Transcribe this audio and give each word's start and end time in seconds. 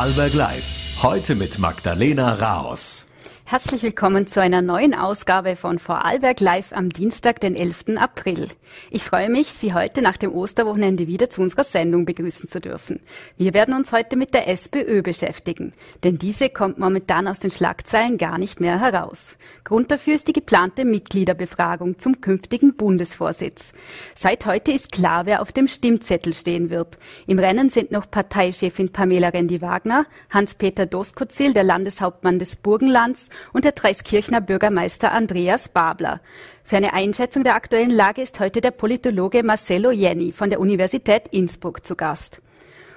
Vorarlberg 0.00 0.32
Live. 0.32 1.02
Heute 1.02 1.34
mit 1.34 1.58
Magdalena 1.58 2.32
Raos. 2.32 3.09
Herzlich 3.50 3.82
willkommen 3.82 4.28
zu 4.28 4.40
einer 4.40 4.62
neuen 4.62 4.94
Ausgabe 4.94 5.56
von 5.56 5.80
Vorarlberg 5.80 6.38
Live 6.38 6.72
am 6.72 6.88
Dienstag, 6.88 7.40
den 7.40 7.56
11. 7.56 7.96
April. 7.96 8.46
Ich 8.92 9.02
freue 9.02 9.28
mich, 9.28 9.48
Sie 9.48 9.74
heute 9.74 10.02
nach 10.02 10.16
dem 10.16 10.32
Osterwochenende 10.32 11.08
wieder 11.08 11.30
zu 11.30 11.42
unserer 11.42 11.64
Sendung 11.64 12.04
begrüßen 12.04 12.48
zu 12.48 12.60
dürfen. 12.60 13.00
Wir 13.36 13.52
werden 13.52 13.74
uns 13.74 13.90
heute 13.90 14.14
mit 14.14 14.34
der 14.34 14.46
SPÖ 14.46 15.02
beschäftigen, 15.02 15.72
denn 16.04 16.16
diese 16.16 16.48
kommt 16.48 16.78
momentan 16.78 17.26
aus 17.26 17.40
den 17.40 17.50
Schlagzeilen 17.50 18.18
gar 18.18 18.38
nicht 18.38 18.60
mehr 18.60 18.78
heraus. 18.78 19.36
Grund 19.64 19.90
dafür 19.90 20.14
ist 20.14 20.28
die 20.28 20.32
geplante 20.32 20.84
Mitgliederbefragung 20.84 21.98
zum 21.98 22.20
künftigen 22.20 22.76
Bundesvorsitz. 22.76 23.72
Seit 24.14 24.46
heute 24.46 24.70
ist 24.70 24.92
klar, 24.92 25.26
wer 25.26 25.42
auf 25.42 25.50
dem 25.50 25.66
Stimmzettel 25.66 26.34
stehen 26.34 26.70
wird. 26.70 26.98
Im 27.26 27.40
Rennen 27.40 27.68
sind 27.68 27.90
noch 27.90 28.08
Parteichefin 28.08 28.92
Pamela 28.92 29.30
Rendi-Wagner, 29.30 30.06
Hans-Peter 30.30 30.86
Doskozil, 30.86 31.52
der 31.52 31.64
Landeshauptmann 31.64 32.38
des 32.38 32.54
Burgenlands 32.54 33.28
und 33.52 33.64
der 33.64 33.72
Dreiskirchner 33.72 34.40
Bürgermeister 34.40 35.12
Andreas 35.12 35.68
Babler. 35.68 36.20
Für 36.64 36.76
eine 36.76 36.92
Einschätzung 36.92 37.44
der 37.44 37.54
aktuellen 37.54 37.90
Lage 37.90 38.22
ist 38.22 38.40
heute 38.40 38.60
der 38.60 38.70
Politologe 38.70 39.42
Marcello 39.42 39.90
Jenny 39.90 40.32
von 40.32 40.50
der 40.50 40.60
Universität 40.60 41.28
Innsbruck 41.30 41.84
zu 41.84 41.96
Gast. 41.96 42.40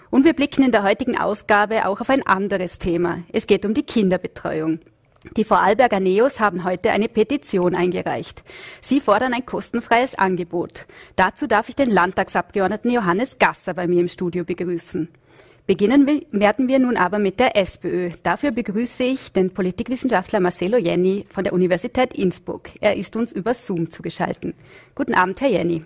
Und 0.10 0.26
wir 0.26 0.34
blicken 0.34 0.64
in 0.64 0.72
der 0.72 0.84
heutigen 0.84 1.18
Ausgabe 1.18 1.88
auch 1.88 2.00
auf 2.00 2.10
ein 2.10 2.26
anderes 2.26 2.78
Thema. 2.78 3.24
Es 3.32 3.48
geht 3.48 3.66
um 3.66 3.74
die 3.74 3.84
Kinderbetreuung. 3.84 4.80
Die 5.38 5.46
Vorarlberger 5.46 6.00
Neos 6.00 6.40
haben 6.40 6.66
heute 6.66 6.92
eine 6.92 7.08
Petition 7.08 7.76
eingereicht. 7.76 8.44
Sie 8.82 9.00
fordern 9.00 9.34
ein 9.34 9.46
kostenfreies 9.46 10.16
Angebot. 10.16 10.86
Dazu 11.16 11.48
darf 11.48 11.70
ich 11.70 11.76
den 11.76 11.90
Landtagsabgeordneten 11.90 12.92
Johannes 12.92 13.40
Gasser 13.40 13.74
bei 13.74 13.88
mir 13.88 14.02
im 14.02 14.10
Studio 14.10 14.44
begrüßen. 14.44 15.08
Beginnen 15.66 16.06
werden 16.32 16.68
wir 16.68 16.78
nun 16.78 16.98
aber 16.98 17.20
mit 17.20 17.40
der 17.40 17.56
SPÖ. 17.56 18.12
Dafür 18.22 18.52
begrüße 18.52 19.04
ich 19.04 19.32
den 19.32 19.54
Politikwissenschaftler 19.54 20.42
Marcelo 20.42 20.78
Jenny 20.78 21.26
von 21.30 21.46
der 21.46 21.54
Universität 21.54 22.14
Innsbruck. 22.14 22.72
Er 22.82 22.98
ist 22.98 23.16
uns 23.16 23.32
über 23.32 23.54
Zoom 23.54 23.90
zugeschaltet. 23.90 24.56
Guten 24.94 25.14
Abend, 25.14 25.40
Herr 25.40 25.48
Jenny. 25.48 25.86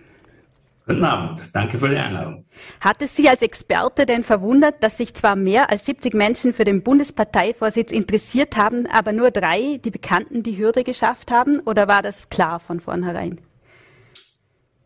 Guten 0.88 1.04
Abend, 1.04 1.42
danke 1.54 1.78
für 1.78 1.90
die 1.90 1.98
Einladung. 1.98 2.46
Hat 2.80 3.04
es 3.04 3.16
Sie 3.16 3.30
als 3.30 3.44
Experte 3.44 4.08
denn 4.08 4.24
verwundert, 4.24 4.82
dass 4.82 4.98
sich 4.98 5.14
zwar 5.14 5.36
mehr 5.36 5.70
als 5.70 5.86
70 5.86 6.16
Menschen 6.16 6.54
für 6.54 6.64
den 6.64 6.82
Bundesparteivorsitz 6.82 7.92
interessiert 7.92 8.58
haben, 8.58 8.88
aber 8.88 9.12
nur 9.12 9.30
drei, 9.30 9.80
die 9.84 9.92
Bekannten, 9.92 10.42
die 10.42 10.58
Hürde 10.58 10.84
geschafft 10.84 11.30
haben? 11.30 11.60
Oder 11.60 11.88
war 11.88 12.02
das 12.02 12.30
klar 12.30 12.60
von 12.60 12.80
vornherein? 12.80 13.40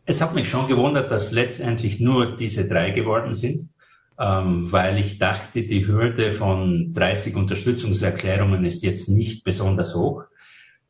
Es 0.06 0.20
hat 0.20 0.36
mich 0.36 0.50
schon 0.50 0.68
gewundert, 0.68 1.10
dass 1.12 1.32
letztendlich 1.32 2.02
nur 2.02 2.36
diese 2.36 2.68
drei 2.68 2.90
geworden 2.90 3.36
sind 3.36 3.70
ähm, 4.22 4.72
weil 4.72 5.00
ich 5.00 5.18
dachte, 5.18 5.64
die 5.64 5.88
Hürde 5.88 6.32
von 6.32 6.92
30 6.94 7.36
Unterstützungserklärungen 7.36 8.64
ist 8.66 8.84
jetzt 8.84 9.10
nicht 9.10 9.44
besonders 9.44 9.96
hoch. 9.96 10.24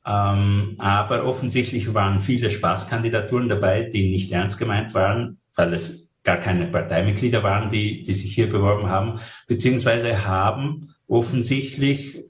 Ähm, 0.06 0.76
aber 0.80 1.24
offensichtlich 1.26 1.94
waren 1.94 2.20
viele 2.20 2.50
Spaßkandidaturen 2.50 3.48
dabei, 3.48 3.84
die 3.84 4.10
nicht 4.10 4.32
ernst 4.34 4.60
gemeint 4.60 4.94
waren, 4.94 5.38
weil 5.56 5.74
es 5.74 6.10
gar 6.24 6.38
keine 6.38 6.68
Parteimitglieder 6.68 7.42
waren, 7.42 7.70
die, 7.70 8.04
die 8.04 8.14
sich 8.14 8.34
hier 8.34 8.50
beworben 8.50 8.90
haben, 8.90 9.20
beziehungsweise 9.48 10.26
haben 10.26 10.94
offensichtlich 11.08 12.26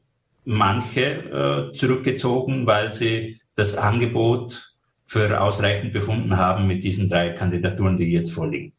manche 0.45 1.71
äh, 1.71 1.73
zurückgezogen, 1.73 2.67
weil 2.67 2.93
sie 2.93 3.41
das 3.55 3.75
Angebot 3.75 4.75
für 5.05 5.41
ausreichend 5.41 5.93
befunden 5.93 6.37
haben 6.37 6.67
mit 6.67 6.83
diesen 6.83 7.09
drei 7.09 7.31
Kandidaturen, 7.31 7.97
die 7.97 8.11
jetzt 8.11 8.31
vorliegen. 8.31 8.73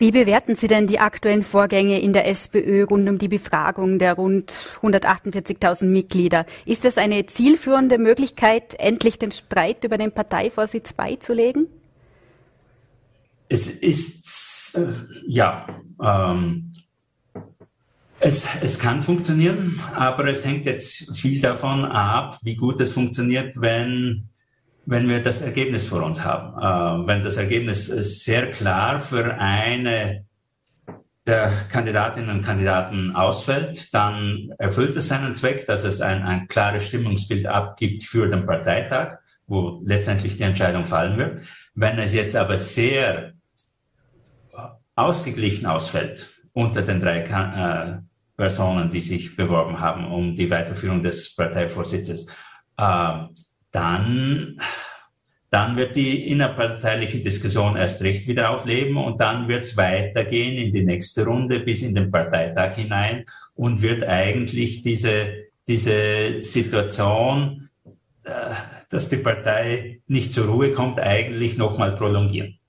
Wie 0.00 0.12
bewerten 0.12 0.54
Sie 0.54 0.66
denn 0.66 0.86
die 0.86 0.98
aktuellen 0.98 1.42
Vorgänge 1.42 2.00
in 2.00 2.14
der 2.14 2.26
SPÖ 2.26 2.84
rund 2.84 3.06
um 3.06 3.18
die 3.18 3.28
Befragung 3.28 3.98
der 3.98 4.14
rund 4.14 4.50
148.000 4.80 5.84
Mitglieder? 5.84 6.46
Ist 6.64 6.86
es 6.86 6.96
eine 6.96 7.26
zielführende 7.26 7.98
Möglichkeit, 7.98 8.72
endlich 8.78 9.18
den 9.18 9.30
Streit 9.30 9.84
über 9.84 9.98
den 9.98 10.10
Parteivorsitz 10.10 10.94
beizulegen? 10.94 11.66
Es 13.50 13.66
ist, 13.66 14.74
äh, 14.78 14.88
ja, 15.26 15.66
ähm, 16.02 16.72
es, 18.20 18.48
es 18.62 18.78
kann 18.78 19.02
funktionieren, 19.02 19.82
aber 19.92 20.28
es 20.28 20.46
hängt 20.46 20.64
jetzt 20.64 21.14
viel 21.14 21.42
davon 21.42 21.84
ab, 21.84 22.38
wie 22.42 22.56
gut 22.56 22.80
es 22.80 22.90
funktioniert, 22.90 23.60
wenn 23.60 24.29
wenn 24.90 25.08
wir 25.08 25.22
das 25.22 25.40
Ergebnis 25.40 25.86
vor 25.86 26.02
uns 26.02 26.24
haben. 26.24 26.58
Äh, 26.58 27.06
wenn 27.06 27.22
das 27.22 27.36
Ergebnis 27.36 27.86
sehr 27.86 28.50
klar 28.50 29.00
für 29.00 29.38
eine 29.38 30.26
der 31.24 31.52
Kandidatinnen 31.70 32.38
und 32.38 32.42
Kandidaten 32.42 33.14
ausfällt, 33.14 33.94
dann 33.94 34.52
erfüllt 34.58 34.96
es 34.96 35.06
seinen 35.06 35.36
Zweck, 35.36 35.64
dass 35.66 35.84
es 35.84 36.00
ein, 36.00 36.22
ein 36.24 36.48
klares 36.48 36.88
Stimmungsbild 36.88 37.46
abgibt 37.46 38.02
für 38.02 38.28
den 38.28 38.44
Parteitag, 38.46 39.18
wo 39.46 39.80
letztendlich 39.84 40.38
die 40.38 40.42
Entscheidung 40.42 40.86
fallen 40.86 41.16
wird. 41.18 41.42
Wenn 41.76 41.96
es 42.00 42.12
jetzt 42.12 42.34
aber 42.34 42.56
sehr 42.56 43.34
ausgeglichen 44.96 45.66
ausfällt 45.66 46.30
unter 46.52 46.82
den 46.82 46.98
drei 46.98 47.20
äh, 47.20 48.00
Personen, 48.36 48.90
die 48.90 49.00
sich 49.00 49.36
beworben 49.36 49.78
haben 49.78 50.10
um 50.10 50.34
die 50.34 50.50
Weiterführung 50.50 51.00
des 51.00 51.32
Parteivorsitzes, 51.36 52.26
äh, 52.76 53.18
dann, 53.72 54.60
dann 55.50 55.76
wird 55.76 55.96
die 55.96 56.28
innerparteiliche 56.28 57.18
Diskussion 57.18 57.76
erst 57.76 58.02
recht 58.02 58.26
wieder 58.26 58.50
aufleben 58.50 58.96
und 58.96 59.20
dann 59.20 59.48
wird 59.48 59.64
es 59.64 59.76
weitergehen 59.76 60.56
in 60.56 60.72
die 60.72 60.84
nächste 60.84 61.24
Runde 61.24 61.60
bis 61.60 61.82
in 61.82 61.94
den 61.94 62.10
Parteitag 62.10 62.74
hinein 62.74 63.24
und 63.54 63.82
wird 63.82 64.04
eigentlich 64.04 64.82
diese, 64.82 65.48
diese 65.66 66.42
Situation, 66.42 67.68
äh, 68.24 68.54
dass 68.90 69.08
die 69.08 69.16
Partei 69.16 70.00
nicht 70.06 70.34
zur 70.34 70.46
Ruhe 70.46 70.72
kommt, 70.72 71.00
eigentlich 71.00 71.56
nochmal 71.56 71.96
prolongieren. 71.96 72.59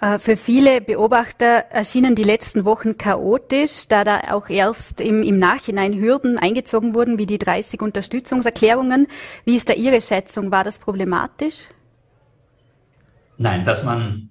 Äh, 0.00 0.18
für 0.18 0.36
viele 0.36 0.80
Beobachter 0.80 1.66
erschienen 1.70 2.14
die 2.14 2.22
letzten 2.22 2.64
Wochen 2.64 2.96
chaotisch, 2.96 3.86
da 3.88 4.04
da 4.04 4.32
auch 4.32 4.48
erst 4.48 5.00
im, 5.00 5.22
im 5.22 5.36
Nachhinein 5.36 5.94
Hürden 5.94 6.38
eingezogen 6.38 6.94
wurden, 6.94 7.18
wie 7.18 7.26
die 7.26 7.38
30 7.38 7.82
Unterstützungserklärungen. 7.82 9.06
Wie 9.44 9.56
ist 9.56 9.68
da 9.68 9.74
Ihre 9.74 10.00
Schätzung? 10.00 10.50
War 10.50 10.64
das 10.64 10.78
problematisch? 10.78 11.68
Nein, 13.36 13.64
dass 13.64 13.84
man, 13.84 14.30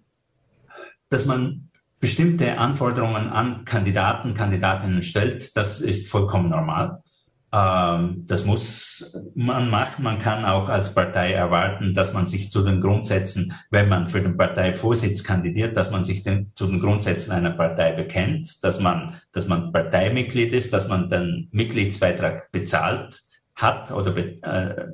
dass 1.09 1.25
man 1.25 1.69
bestimmte 1.99 2.57
Anforderungen 2.57 3.29
an 3.29 3.65
Kandidaten, 3.65 4.33
Kandidatinnen 4.33 5.03
stellt, 5.03 5.55
das 5.55 5.81
ist 5.81 6.09
vollkommen 6.09 6.49
normal. 6.49 7.03
Ähm, 7.51 8.25
das 8.27 8.45
muss 8.45 9.19
man 9.33 9.69
machen. 9.69 10.03
Man 10.03 10.19
kann 10.19 10.45
auch 10.45 10.69
als 10.69 10.93
Partei 10.93 11.33
erwarten, 11.33 11.93
dass 11.93 12.13
man 12.13 12.27
sich 12.27 12.51
zu 12.51 12.63
den 12.63 12.79
Grundsätzen, 12.79 13.53
wenn 13.71 13.89
man 13.89 14.07
für 14.07 14.21
den 14.21 14.37
Parteivorsitz 14.37 15.23
kandidiert, 15.23 15.75
dass 15.75 15.91
man 15.91 16.03
sich 16.03 16.23
den, 16.23 16.51
zu 16.55 16.67
den 16.67 16.79
Grundsätzen 16.79 17.31
einer 17.31 17.51
Partei 17.51 17.93
bekennt, 17.93 18.63
dass 18.63 18.79
man, 18.79 19.15
dass 19.31 19.47
man 19.47 19.71
Parteimitglied 19.71 20.53
ist, 20.53 20.73
dass 20.73 20.87
man 20.87 21.07
den 21.07 21.49
Mitgliedsbeitrag 21.51 22.51
bezahlt 22.51 23.21
hat 23.55 23.91
oder 23.91 24.11
be, 24.11 24.41
äh, 24.43 24.85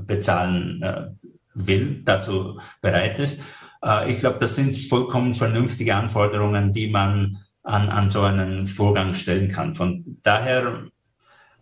bezahlen 0.00 0.82
äh, 0.82 1.06
will, 1.54 2.02
dazu 2.04 2.58
bereit 2.82 3.18
ist. 3.20 3.44
Äh, 3.84 4.10
ich 4.10 4.18
glaube, 4.18 4.38
das 4.38 4.56
sind 4.56 4.76
vollkommen 4.76 5.34
vernünftige 5.34 5.94
Anforderungen, 5.94 6.72
die 6.72 6.90
man 6.90 7.38
an, 7.62 7.88
an 7.88 8.08
so 8.08 8.22
einen 8.22 8.66
Vorgang 8.66 9.14
stellen 9.14 9.48
kann. 9.48 9.74
Von 9.74 10.18
daher 10.22 10.86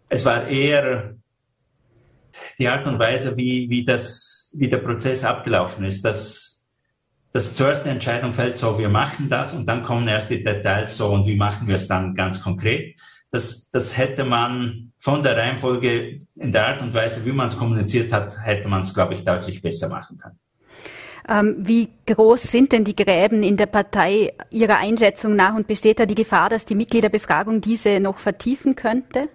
es 0.09 0.25
war 0.25 0.47
eher 0.49 1.15
die 2.59 2.69
Art 2.69 2.87
und 2.87 2.99
Weise, 2.99 3.37
wie, 3.37 3.69
wie, 3.69 3.85
das, 3.85 4.55
wie 4.57 4.69
der 4.69 4.79
Prozess 4.79 5.25
abgelaufen 5.25 5.85
ist, 5.85 6.05
dass, 6.05 6.67
dass 7.33 7.55
zuerst 7.55 7.85
die 7.85 7.91
Entscheidung 7.91 8.35
fällt, 8.35 8.57
so, 8.57 8.79
wir 8.79 8.89
machen 8.89 9.29
das 9.29 9.55
und 9.55 9.67
dann 9.67 9.83
kommen 9.83 10.09
erst 10.09 10.31
die 10.31 10.43
Details 10.43 10.97
so 10.97 11.09
und 11.09 11.27
wie 11.27 11.37
machen 11.37 11.69
wir 11.69 11.75
es 11.75 11.89
dann 11.89 12.15
ganz 12.15 12.43
konkret. 12.43 12.99
Das, 13.31 13.71
das 13.71 13.99
hätte 13.99 14.25
man 14.25 14.93
von 14.99 15.23
der 15.23 15.37
Reihenfolge 15.37 16.21
in 16.35 16.53
der 16.53 16.67
Art 16.67 16.83
und 16.83 16.95
Weise, 16.95 17.25
wie 17.27 17.33
man 17.33 17.49
es 17.49 17.59
kommuniziert 17.59 18.13
hat, 18.13 18.35
hätte 18.43 18.69
man 18.69 18.83
es, 18.83 18.95
glaube 18.95 19.15
ich, 19.15 19.25
deutlich 19.25 19.61
besser 19.61 19.89
machen 19.89 20.17
können. 20.17 20.39
Ähm, 21.29 21.57
wie 21.59 21.91
groß 22.07 22.43
sind 22.43 22.73
denn 22.73 22.85
die 22.85 22.97
Gräben 22.97 23.43
in 23.43 23.59
der 23.59 23.67
Partei 23.67 24.33
Ihrer 24.51 24.79
Einschätzung 24.79 25.37
nach 25.37 25.55
und 25.55 25.67
besteht 25.67 26.01
da 26.01 26.07
die 26.07 26.15
Gefahr, 26.15 26.49
dass 26.49 26.65
die 26.65 26.75
Mitgliederbefragung 26.75 27.61
diese 27.61 28.01
noch 28.01 28.17
vertiefen 28.17 28.77
könnte? 28.77 29.29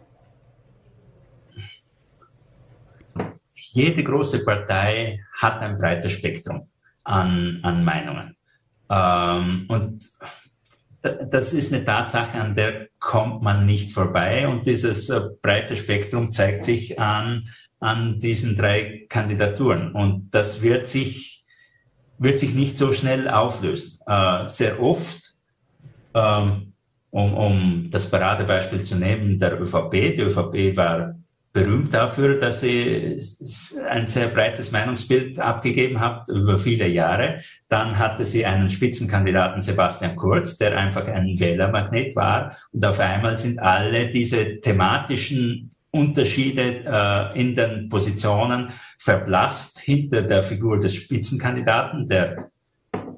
Jede 3.73 4.03
große 4.03 4.45
Partei 4.45 5.19
hat 5.39 5.61
ein 5.61 5.77
breites 5.77 6.11
Spektrum 6.11 6.69
an, 7.03 7.59
an 7.63 7.83
Meinungen. 7.83 8.37
Ähm, 8.89 9.65
und 9.67 10.03
das 11.01 11.53
ist 11.53 11.73
eine 11.73 11.83
Tatsache, 11.83 12.39
an 12.39 12.53
der 12.55 12.87
kommt 12.99 13.41
man 13.41 13.65
nicht 13.65 13.91
vorbei. 13.91 14.47
Und 14.47 14.65
dieses 14.67 15.09
äh, 15.09 15.21
breite 15.41 15.75
Spektrum 15.75 16.31
zeigt 16.31 16.65
sich 16.65 16.99
an, 16.99 17.43
an 17.79 18.19
diesen 18.19 18.55
drei 18.55 19.05
Kandidaturen. 19.09 19.91
Und 19.91 20.29
das 20.31 20.61
wird 20.61 20.87
sich, 20.87 21.43
wird 22.19 22.39
sich 22.39 22.53
nicht 22.53 22.77
so 22.77 22.93
schnell 22.93 23.27
auflösen. 23.27 23.99
Äh, 24.05 24.47
sehr 24.47 24.81
oft 24.81 25.19
ähm, 26.13 26.73
um, 27.09 27.33
um 27.33 27.89
das 27.91 28.09
Paradebeispiel 28.09 28.83
zu 28.83 28.95
nehmen, 28.95 29.39
der 29.39 29.59
ÖVP. 29.59 29.91
Die 29.91 30.21
ÖVP 30.21 30.77
war 30.77 31.15
berühmt 31.53 31.93
dafür, 31.93 32.39
dass 32.39 32.61
sie 32.61 33.21
ein 33.87 34.07
sehr 34.07 34.27
breites 34.27 34.71
Meinungsbild 34.71 35.39
abgegeben 35.39 35.99
hat 35.99 36.27
über 36.27 36.57
viele 36.57 36.87
Jahre. 36.87 37.41
Dann 37.69 37.99
hatte 37.99 38.25
sie 38.25 38.43
einen 38.43 38.71
Spitzenkandidaten 38.71 39.61
Sebastian 39.61 40.15
Kurz, 40.15 40.57
der 40.57 40.75
einfach 40.75 41.07
ein 41.07 41.39
Wählermagnet 41.39 42.15
war. 42.15 42.57
Und 42.71 42.83
auf 42.83 42.99
einmal 42.99 43.37
sind 43.37 43.59
alle 43.59 44.09
diese 44.09 44.59
thematischen 44.61 45.69
Unterschiede 45.91 46.83
äh, 46.87 47.39
in 47.39 47.53
den 47.53 47.87
Positionen 47.87 48.71
verblasst 48.97 49.79
hinter 49.79 50.23
der 50.23 50.41
Figur 50.41 50.79
des 50.79 50.95
Spitzenkandidaten, 50.95 52.07
der, 52.07 52.49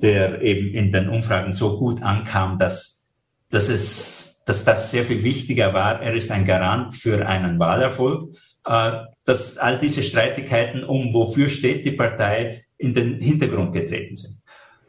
der 0.01 0.41
eben 0.41 0.73
in 0.73 0.91
den 0.91 1.07
Umfragen 1.07 1.53
so 1.53 1.79
gut 1.79 2.03
ankam, 2.03 2.57
dass, 2.57 3.07
dass 3.49 3.69
es 3.69 4.34
dass 4.45 4.63
das 4.63 4.91
sehr 4.91 5.05
viel 5.05 5.23
wichtiger 5.23 5.73
war. 5.73 6.01
Er 6.01 6.13
ist 6.13 6.31
ein 6.31 6.45
Garant 6.45 6.93
für 6.93 7.27
einen 7.27 7.59
Wahlerfolg. 7.59 8.35
Äh, 8.65 9.03
dass 9.25 9.57
all 9.57 9.77
diese 9.77 10.03
Streitigkeiten 10.03 10.83
um 10.83 11.13
wofür 11.13 11.49
steht 11.49 11.85
die 11.85 11.91
Partei 11.91 12.65
in 12.77 12.93
den 12.93 13.19
Hintergrund 13.19 13.73
getreten 13.73 14.15
sind. 14.15 14.41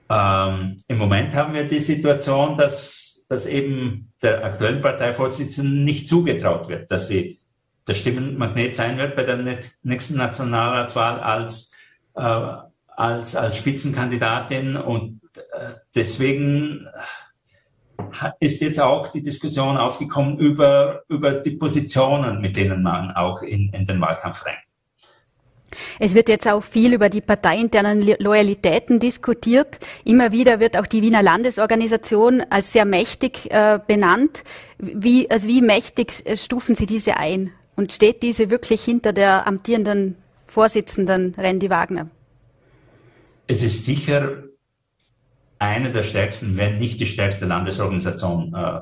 Ähm, 0.08 0.76
Im 0.88 0.98
Moment 0.98 1.34
haben 1.34 1.54
wir 1.54 1.64
die 1.68 1.78
Situation, 1.78 2.56
dass, 2.56 3.26
dass 3.28 3.46
eben 3.46 4.12
der 4.22 4.44
aktuellen 4.44 4.80
Parteivorsitzenden 4.80 5.84
nicht 5.84 6.08
zugetraut 6.08 6.68
wird, 6.68 6.90
dass 6.90 7.08
sie 7.08 7.40
der 7.86 7.94
Stimmenmagnet 7.94 8.74
sein 8.74 8.98
wird 8.98 9.14
bei 9.14 9.24
der 9.24 9.60
nächsten 9.82 10.16
Nationalratswahl 10.16 11.20
als, 11.20 11.72
äh, 12.14 12.46
als, 12.88 13.36
als 13.36 13.58
Spitzenkandidatin. 13.58 14.76
Und 14.76 15.20
äh, 15.34 15.74
deswegen 15.94 16.88
ist 18.40 18.60
jetzt 18.60 18.80
auch 18.80 19.08
die 19.08 19.22
Diskussion 19.22 19.76
aufgekommen 19.76 20.38
über, 20.38 21.02
über 21.08 21.34
die 21.34 21.52
Positionen, 21.52 22.40
mit 22.40 22.56
denen 22.56 22.82
man 22.82 23.10
auch 23.12 23.42
in, 23.42 23.70
in 23.70 23.86
den 23.86 24.00
Wahlkampf 24.00 24.44
rennt. 24.46 24.58
Es 25.98 26.14
wird 26.14 26.28
jetzt 26.28 26.48
auch 26.48 26.62
viel 26.62 26.94
über 26.94 27.08
die 27.08 27.20
parteiinternen 27.20 28.02
Loyalitäten 28.18 28.98
diskutiert. 28.98 29.78
Immer 30.04 30.32
wieder 30.32 30.60
wird 30.60 30.76
auch 30.76 30.86
die 30.86 31.02
Wiener 31.02 31.22
Landesorganisation 31.22 32.42
als 32.50 32.72
sehr 32.72 32.84
mächtig 32.84 33.50
äh, 33.50 33.78
benannt. 33.86 34.44
Wie, 34.78 35.30
also 35.30 35.48
wie 35.48 35.62
mächtig 35.62 36.22
äh, 36.24 36.36
stufen 36.36 36.74
Sie 36.74 36.86
diese 36.86 37.16
ein? 37.16 37.52
Und 37.74 37.92
steht 37.92 38.22
diese 38.22 38.48
wirklich 38.48 38.82
hinter 38.82 39.12
der 39.12 39.46
amtierenden 39.46 40.16
Vorsitzenden 40.46 41.34
Randy 41.36 41.68
Wagner? 41.68 42.08
Es 43.48 43.62
ist 43.62 43.84
sicher 43.84 44.44
eine 45.58 45.90
der 45.90 46.02
stärksten, 46.02 46.56
wenn 46.56 46.78
nicht 46.78 47.00
die 47.00 47.06
stärkste 47.06 47.46
Landesorganisation 47.46 48.54
äh, 48.54 48.80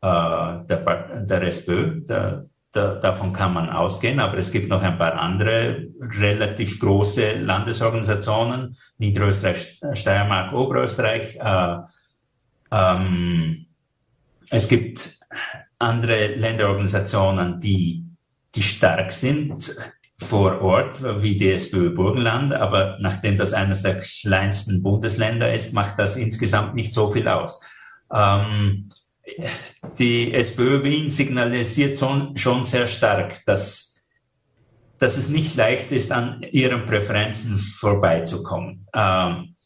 äh, 0.00 0.64
der, 0.66 1.24
der 1.24 1.42
SPÖ. 1.42 2.00
Der, 2.02 2.46
der, 2.74 2.96
davon 2.96 3.32
kann 3.32 3.52
man 3.52 3.70
ausgehen, 3.70 4.20
aber 4.20 4.38
es 4.38 4.50
gibt 4.50 4.68
noch 4.68 4.82
ein 4.82 4.98
paar 4.98 5.14
andere 5.14 5.86
relativ 6.00 6.80
große 6.80 7.34
Landesorganisationen, 7.34 8.76
Niederösterreich, 8.98 9.80
Steiermark, 9.94 10.52
Oberösterreich. 10.52 11.36
Äh, 11.36 11.76
ähm, 12.70 13.66
es 14.50 14.68
gibt 14.68 15.18
andere 15.78 16.34
Länderorganisationen, 16.34 17.60
die, 17.60 18.04
die 18.54 18.62
stark 18.62 19.12
sind 19.12 19.74
vor 20.20 20.60
Ort 20.62 21.02
wie 21.22 21.36
die 21.36 21.50
SPÖ 21.52 21.90
Burgenland, 21.90 22.54
aber 22.54 22.98
nachdem 23.00 23.36
das 23.36 23.52
eines 23.52 23.82
der 23.82 24.00
kleinsten 24.00 24.82
Bundesländer 24.82 25.52
ist, 25.52 25.72
macht 25.72 25.98
das 25.98 26.16
insgesamt 26.16 26.74
nicht 26.74 26.92
so 26.92 27.08
viel 27.08 27.28
aus. 27.28 27.60
Ähm, 28.12 28.88
die 29.98 30.32
SPÖ 30.32 30.84
Wien 30.84 31.10
signalisiert 31.10 31.98
schon, 31.98 32.36
schon 32.36 32.64
sehr 32.64 32.86
stark, 32.86 33.44
dass, 33.46 34.04
dass 34.98 35.16
es 35.16 35.28
nicht 35.28 35.56
leicht 35.56 35.90
ist, 35.92 36.12
an 36.12 36.42
ihren 36.52 36.86
Präferenzen 36.86 37.58
vorbeizukommen. 37.58 38.86
Ähm, 38.94 39.56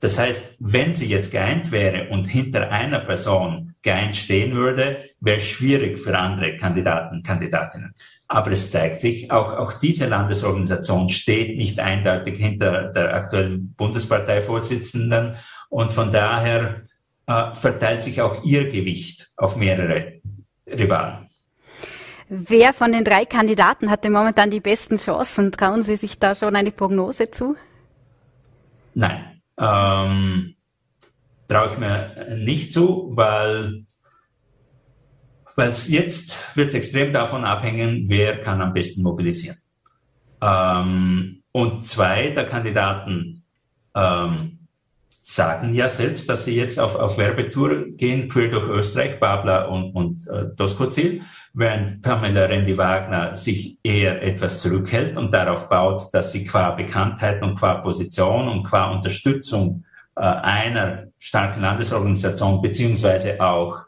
das 0.00 0.18
heißt, 0.18 0.56
wenn 0.58 0.94
sie 0.94 1.08
jetzt 1.08 1.30
geeint 1.30 1.70
wäre 1.70 2.08
und 2.08 2.24
hinter 2.24 2.70
einer 2.70 3.00
Person 3.00 3.74
geeint 3.82 4.16
stehen 4.16 4.52
würde, 4.52 5.10
wäre 5.20 5.40
schwierig 5.40 5.98
für 5.98 6.18
andere 6.18 6.56
Kandidaten, 6.56 7.22
Kandidatinnen. 7.22 7.94
Aber 8.32 8.50
es 8.50 8.70
zeigt 8.70 9.02
sich, 9.02 9.30
auch, 9.30 9.52
auch 9.58 9.74
diese 9.74 10.08
Landesorganisation 10.08 11.10
steht 11.10 11.58
nicht 11.58 11.78
eindeutig 11.78 12.38
hinter 12.38 12.84
der 12.84 13.14
aktuellen 13.14 13.74
Bundesparteivorsitzenden 13.74 15.36
und 15.68 15.92
von 15.92 16.10
daher 16.10 16.80
äh, 17.26 17.54
verteilt 17.54 18.02
sich 18.02 18.22
auch 18.22 18.42
ihr 18.42 18.70
Gewicht 18.70 19.30
auf 19.36 19.56
mehrere 19.56 20.14
Rivalen. 20.66 21.28
Wer 22.30 22.72
von 22.72 22.92
den 22.92 23.04
drei 23.04 23.26
Kandidaten 23.26 23.90
hatte 23.90 24.08
momentan 24.08 24.48
die 24.48 24.60
besten 24.60 24.96
Chancen? 24.96 25.52
Trauen 25.52 25.82
Sie 25.82 25.96
sich 25.96 26.18
da 26.18 26.34
schon 26.34 26.56
eine 26.56 26.70
Prognose 26.70 27.30
zu? 27.30 27.54
Nein, 28.94 29.42
ähm, 29.58 30.54
traue 31.48 31.68
ich 31.70 31.76
mir 31.76 32.34
nicht 32.38 32.72
zu, 32.72 33.10
weil 33.14 33.84
weil 35.56 35.70
jetzt 35.70 36.56
wird 36.56 36.68
es 36.68 36.74
extrem 36.74 37.12
davon 37.12 37.44
abhängen, 37.44 38.04
wer 38.06 38.40
kann 38.40 38.60
am 38.60 38.72
besten 38.72 39.02
mobilisieren. 39.02 39.56
Ähm, 40.40 41.42
und 41.52 41.86
zwei 41.86 42.30
der 42.30 42.46
Kandidaten 42.46 43.44
ähm, 43.94 44.58
sagen 45.20 45.72
ja 45.74 45.88
selbst, 45.88 46.28
dass 46.28 46.44
sie 46.44 46.56
jetzt 46.56 46.80
auf, 46.80 46.96
auf 46.96 47.16
Werbetour 47.16 47.86
gehen, 47.96 48.28
quer 48.28 48.48
durch 48.48 48.68
Österreich, 48.68 49.20
Babler 49.20 49.70
und, 49.70 49.94
und 49.94 50.26
äh, 50.26 50.46
Doskozil, 50.56 51.22
während 51.54 52.02
Pamela 52.02 52.46
Rendi-Wagner 52.46 53.36
sich 53.36 53.78
eher 53.84 54.22
etwas 54.22 54.60
zurückhält 54.60 55.16
und 55.16 55.32
darauf 55.32 55.68
baut, 55.68 56.12
dass 56.12 56.32
sie 56.32 56.44
qua 56.44 56.70
Bekanntheit 56.70 57.42
und 57.42 57.58
qua 57.58 57.74
Position 57.74 58.48
und 58.48 58.64
qua 58.64 58.90
Unterstützung 58.90 59.84
äh, 60.16 60.22
einer 60.22 61.04
starken 61.18 61.60
Landesorganisation 61.60 62.60
beziehungsweise 62.60 63.40
auch 63.40 63.84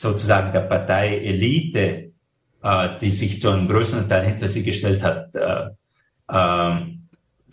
sozusagen 0.00 0.50
der 0.52 0.60
Parteielite, 0.60 2.12
äh, 2.62 2.88
die 3.00 3.10
sich 3.10 3.40
zu 3.40 3.50
einem 3.50 3.68
größeren 3.68 4.08
Teil 4.08 4.26
hinter 4.26 4.48
sie 4.48 4.62
gestellt 4.62 5.02
hat, 5.02 5.34
äh, 5.34 5.66
äh, 6.28 6.86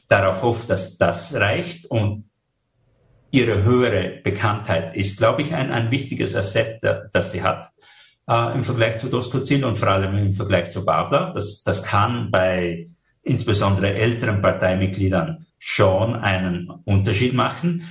darauf 0.07 0.41
hofft, 0.41 0.69
dass 0.69 0.97
das 0.97 1.35
reicht 1.35 1.85
und 1.87 2.29
ihre 3.31 3.63
höhere 3.63 4.21
Bekanntheit 4.23 4.95
ist, 4.95 5.17
glaube 5.17 5.41
ich, 5.41 5.53
ein, 5.53 5.73
ein 5.73 5.91
wichtiges 5.91 6.37
Asset, 6.37 6.81
das 7.11 7.33
sie 7.33 7.43
hat 7.43 7.69
äh, 8.29 8.53
im 8.53 8.63
Vergleich 8.63 8.99
zu 8.99 9.09
Doskozil 9.09 9.65
und 9.65 9.77
vor 9.77 9.89
allem 9.89 10.15
im 10.17 10.31
Vergleich 10.31 10.71
zu 10.71 10.85
Babler. 10.85 11.31
Das, 11.33 11.63
das 11.63 11.83
kann 11.83 12.31
bei 12.31 12.87
insbesondere 13.23 13.93
älteren 13.93 14.41
Parteimitgliedern 14.41 15.45
schon 15.59 16.15
einen 16.15 16.69
Unterschied 16.85 17.33
machen, 17.33 17.83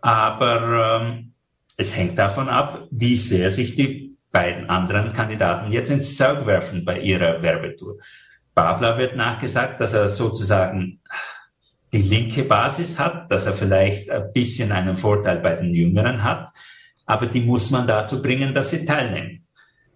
aber 0.00 1.00
ähm, 1.02 1.32
es 1.76 1.96
hängt 1.96 2.18
davon 2.18 2.48
ab, 2.48 2.86
wie 2.90 3.16
sehr 3.16 3.50
sich 3.50 3.74
die 3.74 4.03
beiden 4.34 4.68
anderen 4.68 5.12
Kandidaten 5.12 5.70
jetzt 5.70 5.90
ins 5.90 6.16
Zeug 6.16 6.44
werfen 6.44 6.84
bei 6.84 6.98
ihrer 6.98 7.40
Werbetour. 7.40 7.98
Babler 8.52 8.98
wird 8.98 9.16
nachgesagt, 9.16 9.80
dass 9.80 9.94
er 9.94 10.08
sozusagen 10.08 11.00
die 11.92 12.02
linke 12.02 12.42
Basis 12.42 12.98
hat, 12.98 13.30
dass 13.30 13.46
er 13.46 13.52
vielleicht 13.52 14.10
ein 14.10 14.32
bisschen 14.32 14.72
einen 14.72 14.96
Vorteil 14.96 15.38
bei 15.38 15.54
den 15.54 15.72
Jüngeren 15.72 16.24
hat, 16.24 16.48
aber 17.06 17.26
die 17.26 17.42
muss 17.42 17.70
man 17.70 17.86
dazu 17.86 18.20
bringen, 18.20 18.52
dass 18.52 18.70
sie 18.70 18.84
teilnehmen. 18.84 19.46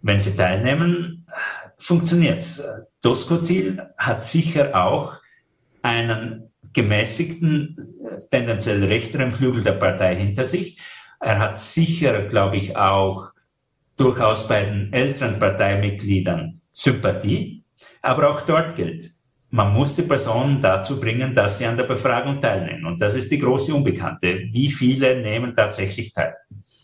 Wenn 0.02 0.20
sie 0.20 0.36
teilnehmen, 0.36 1.26
funktioniert's. 1.76 2.64
Doskozil 3.02 3.82
hat 3.96 4.24
sicher 4.24 4.76
auch 4.76 5.14
einen 5.82 6.52
gemäßigten, 6.72 7.76
tendenziell 8.30 8.84
rechteren 8.84 9.32
Flügel 9.32 9.64
der 9.64 9.72
Partei 9.72 10.14
hinter 10.14 10.44
sich. 10.44 10.80
Er 11.18 11.40
hat 11.40 11.58
sicher, 11.58 12.28
glaube 12.28 12.56
ich, 12.56 12.76
auch 12.76 13.32
durchaus 13.98 14.48
bei 14.48 14.64
den 14.64 14.92
älteren 14.92 15.38
Parteimitgliedern 15.38 16.60
Sympathie, 16.72 17.64
aber 18.00 18.30
auch 18.30 18.40
dort 18.42 18.76
gilt, 18.76 19.10
man 19.50 19.72
muss 19.72 19.96
die 19.96 20.02
Personen 20.02 20.60
dazu 20.60 21.00
bringen, 21.00 21.34
dass 21.34 21.58
sie 21.58 21.66
an 21.66 21.76
der 21.76 21.84
Befragung 21.84 22.40
teilnehmen. 22.40 22.84
Und 22.84 23.00
das 23.00 23.14
ist 23.14 23.30
die 23.32 23.38
große 23.38 23.74
Unbekannte. 23.74 24.40
Wie 24.52 24.70
viele 24.70 25.20
nehmen 25.20 25.56
tatsächlich 25.56 26.12
teil? 26.12 26.34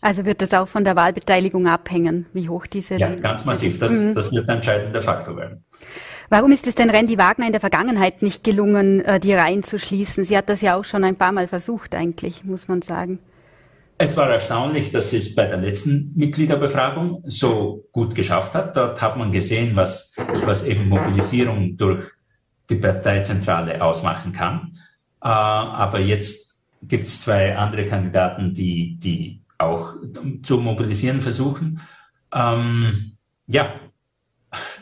Also 0.01 0.25
wird 0.25 0.41
das 0.41 0.53
auch 0.53 0.67
von 0.67 0.83
der 0.83 0.95
Wahlbeteiligung 0.95 1.67
abhängen, 1.67 2.25
wie 2.33 2.49
hoch 2.49 2.67
diese. 2.67 2.95
Ja, 2.95 3.09
ganz 3.15 3.45
massiv. 3.45 3.79
Das, 3.79 3.91
mhm. 3.91 4.13
das 4.13 4.31
wird 4.31 4.47
ein 4.49 4.57
entscheidender 4.57 5.01
Faktor 5.01 5.37
werden. 5.37 5.63
Warum 6.29 6.51
ist 6.51 6.67
es 6.67 6.75
denn 6.75 6.89
Randy 6.89 7.17
Wagner 7.17 7.45
in 7.45 7.51
der 7.51 7.61
Vergangenheit 7.61 8.21
nicht 8.21 8.43
gelungen, 8.43 9.01
äh, 9.01 9.19
die 9.19 9.33
Reihen 9.33 9.63
zu 9.63 9.77
schließen? 9.79 10.23
Sie 10.23 10.35
hat 10.35 10.49
das 10.49 10.61
ja 10.61 10.75
auch 10.75 10.85
schon 10.85 11.03
ein 11.03 11.15
paar 11.15 11.31
Mal 11.31 11.47
versucht, 11.47 11.93
eigentlich, 11.93 12.43
muss 12.43 12.67
man 12.67 12.81
sagen. 12.81 13.19
Es 13.97 14.17
war 14.17 14.29
erstaunlich, 14.29 14.91
dass 14.91 15.13
es 15.13 15.35
bei 15.35 15.45
der 15.45 15.57
letzten 15.57 16.11
Mitgliederbefragung 16.15 17.23
so 17.27 17.85
gut 17.93 18.13
geschafft 18.13 18.53
hat. 18.53 18.75
Dort 18.75 19.01
hat 19.01 19.15
man 19.15 19.31
gesehen, 19.31 19.75
was, 19.75 20.13
was 20.17 20.65
eben 20.65 20.89
Mobilisierung 20.89 21.77
durch 21.77 22.05
die 22.69 22.75
Parteizentrale 22.75 23.81
ausmachen 23.81 24.33
kann. 24.33 24.77
Äh, 25.23 25.27
aber 25.27 25.99
jetzt 25.99 26.61
gibt 26.81 27.07
es 27.07 27.21
zwei 27.21 27.55
andere 27.55 27.85
Kandidaten, 27.87 28.53
die, 28.53 28.97
die 28.97 29.41
auch 29.57 29.93
zu 30.43 30.57
mobilisieren 30.57 31.21
versuchen. 31.21 31.79
ähm, 32.33 33.13
ja, 33.47 33.73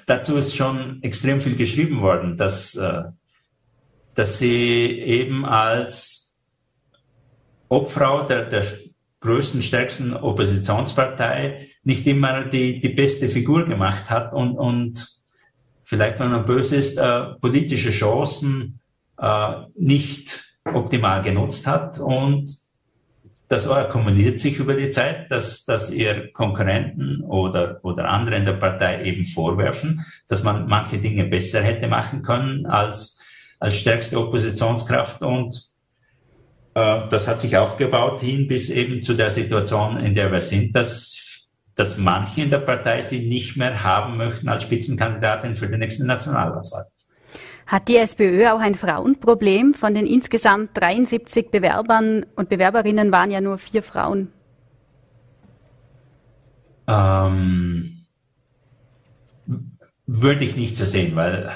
dazu 0.08 0.38
ist 0.38 0.56
schon 0.56 1.04
extrem 1.04 1.40
viel 1.40 1.56
geschrieben 1.56 2.02
worden, 2.02 2.38
dass, 2.38 2.76
äh, 2.76 3.04
dass 4.16 4.40
sie 4.40 4.56
eben 5.00 5.46
als 5.46 6.40
Obfrau 7.70 8.24
der, 8.24 8.46
der 8.46 8.64
größten, 9.24 9.62
stärksten 9.62 10.14
Oppositionspartei 10.14 11.70
nicht 11.84 12.06
immer 12.08 12.46
die, 12.46 12.80
die 12.80 12.90
beste 12.90 13.30
Figur 13.30 13.66
gemacht 13.66 14.10
hat 14.10 14.34
und, 14.34 14.58
und 14.58 15.08
vielleicht, 15.84 16.20
wenn 16.20 16.32
man 16.32 16.46
böse 16.46 16.76
ist, 16.76 16.98
äh, 16.98 17.24
politische 17.40 17.92
Chancen 17.92 18.80
äh, 19.18 19.54
nicht 19.76 20.44
optimal 20.66 21.24
genutzt 21.24 21.66
hat 21.68 22.00
und 22.00 22.50
das 23.48 23.68
akkumuliert 23.68 24.40
sich 24.40 24.58
über 24.58 24.74
die 24.74 24.90
Zeit, 24.90 25.30
dass, 25.30 25.64
dass 25.64 25.92
ihr 25.92 26.32
Konkurrenten 26.34 27.22
oder, 27.22 27.80
oder 27.84 28.10
andere 28.10 28.38
in 28.38 28.46
der 28.46 28.54
Partei 28.54 29.04
eben 29.04 29.26
vorwerfen, 29.26 30.06
dass 30.28 30.44
man 30.44 30.68
manche 30.68 30.98
Dinge 30.98 31.26
besser 31.26 31.62
hätte 31.62 31.88
machen 31.88 32.24
können 32.24 32.66
als, 32.66 33.22
als 33.60 33.78
stärkste 33.78 34.20
Oppositionskraft 34.20 35.22
und 35.22 35.73
das 36.74 37.28
hat 37.28 37.40
sich 37.40 37.56
aufgebaut 37.56 38.22
hin 38.22 38.48
bis 38.48 38.70
eben 38.70 39.04
zu 39.04 39.14
der 39.14 39.30
Situation, 39.30 39.98
in 39.98 40.16
der 40.16 40.32
wir 40.32 40.42
sind, 40.42 40.76
dass, 40.76 41.52
dass 41.76 41.98
manche 41.98 42.42
in 42.42 42.50
der 42.50 42.60
Partei 42.60 43.02
sie 43.02 43.28
nicht 43.28 43.58
mehr 43.58 43.84
haben 43.84 44.18
möchten 44.18 44.50
als 44.50 44.64
Spitzenkandidatin 44.64 45.56
für 45.56 45.68
die 45.68 45.78
nächste 45.78 46.06
Nationalratswahl. 46.06 46.86
Hat 47.68 47.88
die 47.88 47.98
SPÖ 47.98 48.48
auch 48.50 48.60
ein 48.60 48.76
Frauenproblem? 48.76 49.74
Von 49.74 49.94
den 49.94 50.06
insgesamt 50.06 50.72
73 50.74 51.50
Bewerbern 51.50 52.26
und 52.36 52.50
Bewerberinnen 52.50 53.12
waren 53.12 53.32
ja 53.32 53.40
nur 53.40 53.58
vier 53.58 53.84
Frauen. 53.84 54.30
Ähm, 56.88 58.06
würde 60.06 60.44
ich 60.44 60.58
nicht 60.58 60.76
so 60.76 60.86
sehen, 60.86 61.16
weil, 61.16 61.52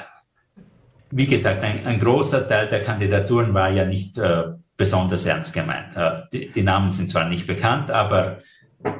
wie 1.12 1.28
gesagt, 1.28 1.64
ein, 1.64 1.86
ein 1.86 2.00
großer 2.00 2.48
Teil 2.48 2.70
der 2.70 2.84
Kandidaturen 2.84 3.54
war 3.54 3.70
ja 3.70 3.86
nicht 3.86 4.18
äh, 4.18 4.54
besonders 4.78 5.26
ernst 5.26 5.54
gemeint. 5.54 5.98
Äh, 5.98 6.22
die, 6.32 6.52
die, 6.52 6.64
Namen 6.64 6.92
sind 6.92 7.10
zwar 7.10 7.28
nicht 7.28 7.48
bekannt, 7.48 7.92
aber 7.92 8.40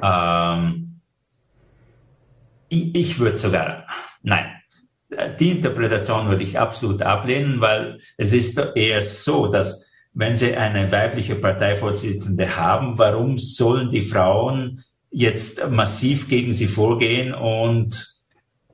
ähm, 0.02 1.00
ich, 2.68 2.94
ich 2.94 3.18
würde 3.18 3.36
sogar, 3.36 3.86
nein, 4.22 4.46
die 5.40 5.52
Interpretation 5.52 6.28
würde 6.28 6.44
ich 6.44 6.58
absolut 6.58 7.00
ablehnen, 7.00 7.60
weil 7.60 7.98
es 8.18 8.32
ist 8.32 8.58
eher 8.74 9.02
so, 9.02 9.46
dass 9.46 9.88
wenn 10.12 10.36
Sie 10.36 10.54
eine 10.54 10.90
weibliche 10.90 11.36
Parteivorsitzende 11.36 12.56
haben, 12.56 12.98
warum 12.98 13.38
sollen 13.38 13.90
die 13.90 14.02
Frauen 14.02 14.84
jetzt 15.10 15.66
massiv 15.70 16.28
gegen 16.28 16.52
sie 16.52 16.66
vorgehen 16.66 17.32
und, 17.32 18.20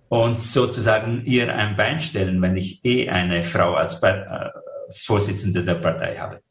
und 0.09 0.39
sozusagen 0.39 1.25
ihr 1.27 1.55
ein 1.55 1.77
Bein 1.77 2.01
stellen, 2.01 2.41
wenn 2.43 2.57
ich 2.57 2.85
eh 2.85 3.09
eine 3.09 3.43
Frau 3.45 3.75
als 3.75 4.03
äh, 4.03 4.25
Vorsitzende 4.91 5.65
der 5.65 5.75
Partei 5.75 6.17
habe? 6.17 6.44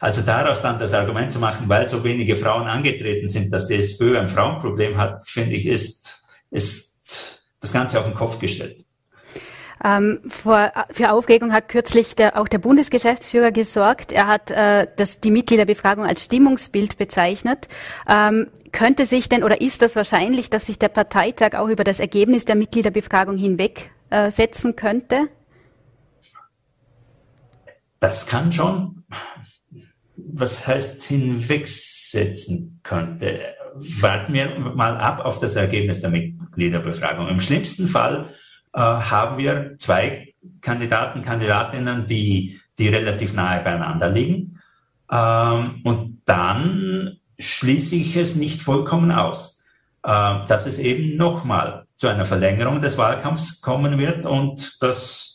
Also 0.00 0.22
daraus 0.22 0.62
dann 0.62 0.78
das 0.78 0.94
Argument 0.94 1.30
zu 1.30 1.38
machen, 1.38 1.68
weil 1.68 1.86
so 1.86 2.02
wenige 2.02 2.34
Frauen 2.34 2.66
angetreten 2.66 3.28
sind, 3.28 3.52
dass 3.52 3.68
die 3.68 3.76
SPÖ 3.76 4.18
ein 4.18 4.30
Frauenproblem 4.30 4.96
hat, 4.96 5.22
finde 5.28 5.56
ich, 5.56 5.66
ist, 5.66 6.26
ist 6.50 7.44
das 7.60 7.72
Ganze 7.72 7.98
auf 7.98 8.06
den 8.06 8.14
Kopf 8.14 8.38
gestellt. 8.38 8.86
Ähm, 9.84 10.20
vor, 10.28 10.72
für 10.90 11.12
Aufregung 11.12 11.52
hat 11.52 11.68
kürzlich 11.68 12.14
der, 12.14 12.38
auch 12.38 12.48
der 12.48 12.58
Bundesgeschäftsführer 12.58 13.50
gesorgt. 13.50 14.10
Er 14.10 14.26
hat 14.26 14.50
äh, 14.50 14.86
das, 14.96 15.20
die 15.20 15.30
Mitgliederbefragung 15.30 16.04
als 16.04 16.24
Stimmungsbild 16.24 16.96
bezeichnet. 16.96 17.68
Ähm, 18.08 18.48
könnte 18.72 19.04
sich 19.04 19.28
denn 19.28 19.42
oder 19.42 19.60
ist 19.60 19.82
das 19.82 19.96
wahrscheinlich, 19.96 20.48
dass 20.48 20.66
sich 20.66 20.78
der 20.78 20.88
Parteitag 20.88 21.54
auch 21.54 21.68
über 21.68 21.84
das 21.84 22.00
Ergebnis 22.00 22.46
der 22.46 22.56
Mitgliederbefragung 22.56 23.36
hinweg 23.36 23.90
äh, 24.08 24.30
setzen 24.30 24.76
könnte? 24.76 25.28
Das 28.00 28.26
kann 28.26 28.50
schon. 28.52 29.04
Was 30.32 30.66
heißt 30.66 31.02
hinwegsetzen 31.04 32.80
könnte? 32.82 33.40
Warten 33.74 34.32
wir 34.34 34.58
mal 34.58 34.96
ab 34.96 35.24
auf 35.24 35.40
das 35.40 35.56
Ergebnis 35.56 36.00
der 36.00 36.10
Mitgliederbefragung. 36.10 37.28
Im 37.28 37.40
schlimmsten 37.40 37.88
Fall 37.88 38.26
äh, 38.72 38.80
haben 38.80 39.38
wir 39.38 39.76
zwei 39.76 40.34
Kandidaten, 40.60 41.22
Kandidatinnen, 41.22 42.06
die, 42.06 42.60
die 42.78 42.88
relativ 42.88 43.34
nahe 43.34 43.62
beieinander 43.62 44.10
liegen. 44.10 44.60
Ähm, 45.10 45.80
und 45.84 46.22
dann 46.24 47.18
schließe 47.38 47.96
ich 47.96 48.16
es 48.16 48.36
nicht 48.36 48.62
vollkommen 48.62 49.10
aus, 49.10 49.62
äh, 50.02 50.46
dass 50.46 50.66
es 50.66 50.78
eben 50.78 51.16
nochmal 51.16 51.86
zu 51.96 52.08
einer 52.08 52.24
Verlängerung 52.24 52.80
des 52.80 52.96
Wahlkampfs 52.96 53.60
kommen 53.60 53.98
wird 53.98 54.24
und 54.26 54.80
dass, 54.80 55.29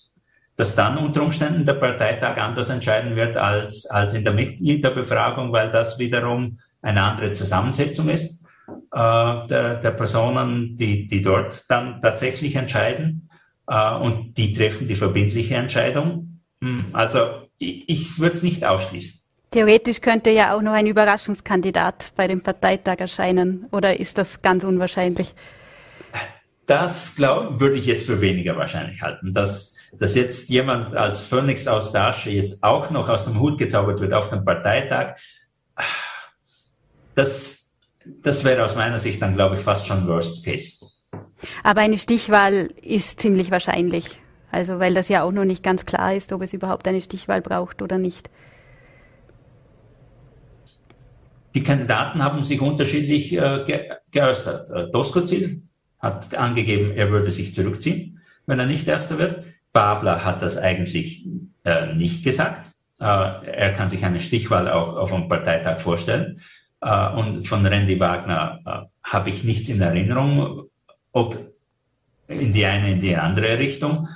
dass 0.57 0.75
dann 0.75 0.97
unter 0.97 1.23
Umständen 1.23 1.65
der 1.65 1.73
Parteitag 1.73 2.37
anders 2.37 2.69
entscheiden 2.69 3.15
wird 3.15 3.37
als, 3.37 3.85
als 3.87 4.13
in 4.13 4.23
der 4.23 4.33
Mitgliederbefragung, 4.33 5.51
weil 5.51 5.71
das 5.71 5.99
wiederum 5.99 6.59
eine 6.81 7.01
andere 7.01 7.33
Zusammensetzung 7.33 8.09
ist 8.09 8.45
äh, 8.67 9.47
der, 9.47 9.75
der 9.75 9.91
Personen, 9.91 10.75
die, 10.77 11.07
die 11.07 11.21
dort 11.21 11.69
dann 11.69 12.01
tatsächlich 12.01 12.55
entscheiden 12.55 13.29
äh, 13.67 13.95
und 13.95 14.37
die 14.37 14.53
treffen 14.53 14.87
die 14.87 14.95
verbindliche 14.95 15.55
Entscheidung. 15.55 16.41
Hm, 16.61 16.85
also 16.93 17.19
ich, 17.57 17.87
ich 17.87 18.19
würde 18.19 18.35
es 18.35 18.43
nicht 18.43 18.65
ausschließen. 18.65 19.21
Theoretisch 19.51 20.01
könnte 20.01 20.31
ja 20.31 20.55
auch 20.55 20.61
noch 20.61 20.73
ein 20.73 20.87
Überraschungskandidat 20.87 22.13
bei 22.15 22.27
dem 22.27 22.41
Parteitag 22.41 22.99
erscheinen, 22.99 23.67
oder 23.71 23.99
ist 23.99 24.17
das 24.17 24.41
ganz 24.41 24.63
unwahrscheinlich? 24.63 25.33
Das 26.65 27.15
glaub, 27.15 27.59
würde 27.59 27.77
ich 27.77 27.85
jetzt 27.85 28.07
für 28.07 28.19
weniger 28.21 28.57
wahrscheinlich 28.57 29.01
halten, 29.01 29.33
dass, 29.33 29.74
dass 29.99 30.15
jetzt 30.15 30.49
jemand 30.49 30.95
als 30.95 31.19
Phönix 31.19 31.67
aus 31.67 31.91
der 31.91 32.07
Asche 32.07 32.31
jetzt 32.31 32.63
auch 32.63 32.89
noch 32.89 33.09
aus 33.09 33.25
dem 33.25 33.39
Hut 33.39 33.57
gezaubert 33.57 34.01
wird 34.01 34.13
auf 34.13 34.29
dem 34.29 34.43
Parteitag. 34.43 35.15
Das, 37.15 37.71
das 38.05 38.43
wäre 38.43 38.65
aus 38.65 38.75
meiner 38.75 38.99
Sicht 38.99 39.21
dann, 39.21 39.35
glaube 39.35 39.55
ich, 39.55 39.61
fast 39.61 39.87
schon 39.87 40.07
Worst 40.07 40.45
Case. 40.45 40.85
Aber 41.63 41.81
eine 41.81 41.97
Stichwahl 41.97 42.71
ist 42.81 43.21
ziemlich 43.21 43.51
wahrscheinlich. 43.51 44.19
Also 44.51 44.79
weil 44.79 44.93
das 44.93 45.09
ja 45.09 45.23
auch 45.23 45.31
noch 45.31 45.45
nicht 45.45 45.63
ganz 45.63 45.85
klar 45.85 46.15
ist, 46.15 46.31
ob 46.31 46.41
es 46.41 46.53
überhaupt 46.53 46.87
eine 46.87 47.01
Stichwahl 47.01 47.41
braucht 47.41 47.81
oder 47.81 47.97
nicht. 47.97 48.29
Die 51.55 51.63
Kandidaten 51.63 52.21
haben 52.21 52.43
sich 52.43 52.61
unterschiedlich 52.61 53.33
äh, 53.33 53.63
ge 53.65 53.89
geäußert. 54.11 54.69
Äh, 54.71 54.91
Doskozil 54.91 55.63
hat 55.99 56.35
angegeben, 56.35 56.91
er 56.91 57.09
würde 57.11 57.31
sich 57.31 57.55
zurückziehen, 57.55 58.21
wenn 58.45 58.59
er 58.59 58.65
nicht 58.65 58.87
Erster 58.87 59.17
wird. 59.17 59.43
Babler 59.75 60.23
hat 60.23 60.41
das 60.41 60.57
eigentlich 60.57 61.27
äh, 61.65 61.93
nicht 61.93 62.23
gesagt. 62.23 62.71
Äh, 62.99 63.03
er 63.05 63.73
kann 63.73 63.89
sich 63.89 64.05
eine 64.05 64.21
Stichwahl 64.21 64.71
auch 64.71 64.95
auf 64.95 65.13
einem 65.13 65.27
Parteitag 65.27 65.81
vorstellen. 65.81 66.39
Äh, 66.81 67.09
und 67.09 67.43
von 67.43 67.65
Randy 67.65 67.99
Wagner 67.99 68.61
äh, 68.65 69.11
habe 69.11 69.29
ich 69.29 69.43
nichts 69.43 69.67
in 69.67 69.81
Erinnerung 69.81 70.69
ob 71.15 71.37
in 72.27 72.51
die 72.51 72.65
eine, 72.65 72.91
in 72.91 72.99
die 72.99 73.15
andere 73.15 73.57
Richtung. 73.57 74.09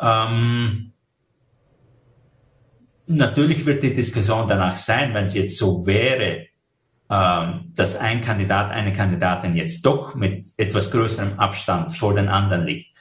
Ähm, 0.00 0.92
natürlich 3.06 3.66
wird 3.66 3.82
die 3.82 3.92
Diskussion 3.92 4.46
danach 4.46 4.76
sein, 4.76 5.12
wenn 5.14 5.24
es 5.24 5.34
jetzt 5.34 5.58
so 5.58 5.84
wäre, 5.84 6.46
ähm, 7.10 7.72
dass 7.74 7.96
ein 7.96 8.20
Kandidat, 8.20 8.70
eine 8.70 8.92
Kandidatin 8.92 9.56
jetzt 9.56 9.84
doch 9.84 10.14
mit 10.14 10.46
etwas 10.56 10.92
größerem 10.92 11.40
Abstand 11.40 11.96
vor 11.96 12.14
den 12.14 12.28
anderen 12.28 12.66
liegt, 12.66 12.94